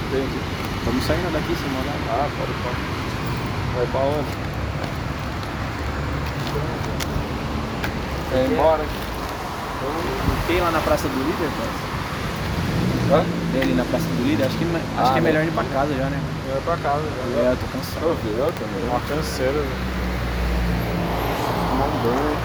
Entendi. 0.06 0.38
Vamos 0.86 1.04
saindo 1.04 1.32
daqui, 1.32 1.52
sem 1.56 1.70
maldade. 1.70 2.02
Ah, 2.10 2.28
pode 2.38 2.52
pode. 2.64 2.80
Vai 3.76 3.86
pra 3.86 4.00
onde? 4.00 4.32
Quer 8.30 8.40
ir 8.44 8.52
embora? 8.52 8.84
Tem 10.48 10.60
lá 10.60 10.70
na 10.70 10.80
Praça 10.80 11.08
do 11.08 11.18
Líder? 11.18 11.50
Hã? 13.12 13.24
Tem 13.52 13.62
ali 13.62 13.74
na 13.74 13.84
Praça 13.84 14.04
do 14.06 14.24
Líder? 14.26 14.46
Acho 14.46 14.56
que, 14.58 14.64
acho 14.64 14.82
Ah, 14.98 15.12
que 15.12 15.18
é 15.18 15.20
né? 15.20 15.28
melhor 15.30 15.44
ir 15.44 15.52
pra 15.52 15.64
casa 15.64 15.94
já, 15.94 16.04
né? 16.04 16.18
Eu 16.48 16.62
pra 16.62 16.76
casa 16.76 17.02
já. 17.02 17.40
É, 17.40 17.52
eu 17.52 17.56
tô 17.56 17.66
cansado. 17.66 18.06
Eu 18.06 18.14
vi, 18.14 18.38
eu 18.38 18.52
também. 18.52 18.88
Uma 18.88 19.00
canseira. 19.00 19.64
Um 21.72 22.02
banho. 22.02 22.36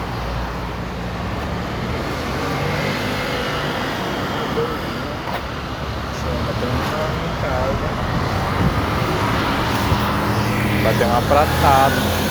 Vai 10.82 10.94
ter 10.94 11.04
uma 11.04 11.22
pratada. 11.22 12.21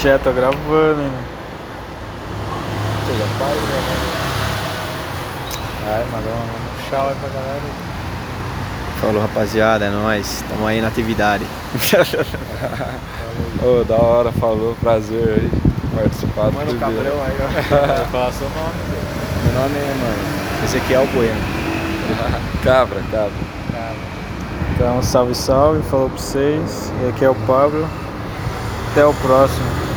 Tchê, 0.00 0.16
tô 0.24 0.32
gravando, 0.32 1.02
hein? 1.02 1.12
Você 3.04 3.12
já 3.18 3.26
faz, 3.38 3.54
né? 3.54 3.60
Ai, 5.86 6.02
mandou 6.10 6.32
um 6.32 6.88
tchau 6.88 7.08
aí 7.10 7.14
pra 7.16 7.28
galera. 7.28 7.60
Falou 8.98 9.20
rapaziada, 9.20 9.84
é 9.84 9.90
nóis. 9.90 10.42
Tamo 10.48 10.66
aí 10.66 10.80
na 10.80 10.88
atividade. 10.88 11.44
Ô, 13.62 13.84
da 13.84 13.96
hora, 13.96 14.32
falou, 14.32 14.74
prazer 14.80 15.38
aí 15.38 15.50
participar 15.94 16.46
do 16.46 16.52
Mano, 16.54 16.72
o 16.72 16.76
primeiro. 16.76 17.04
cabrão 17.04 17.22
aí, 17.22 17.36
ó. 17.42 17.44
Fala 18.10 18.32
seu 18.32 18.48
nome. 18.48 18.72
Meu 19.44 19.52
nome 19.60 19.76
é, 19.76 19.94
mano. 20.00 20.64
Esse 20.64 20.78
aqui 20.78 20.94
é 20.94 20.98
o 20.98 21.06
Bueno. 21.08 21.38
Cabra, 22.64 23.02
cabra. 23.10 23.32
Então, 24.74 25.02
salve, 25.02 25.34
salve, 25.34 25.82
falou 25.90 26.08
pra 26.08 26.18
vocês. 26.18 26.90
E 27.04 27.08
aqui 27.10 27.22
é 27.22 27.28
o 27.28 27.34
Pablo. 27.46 27.86
Até 28.92 29.04
o 29.04 29.12
próximo. 29.12 29.89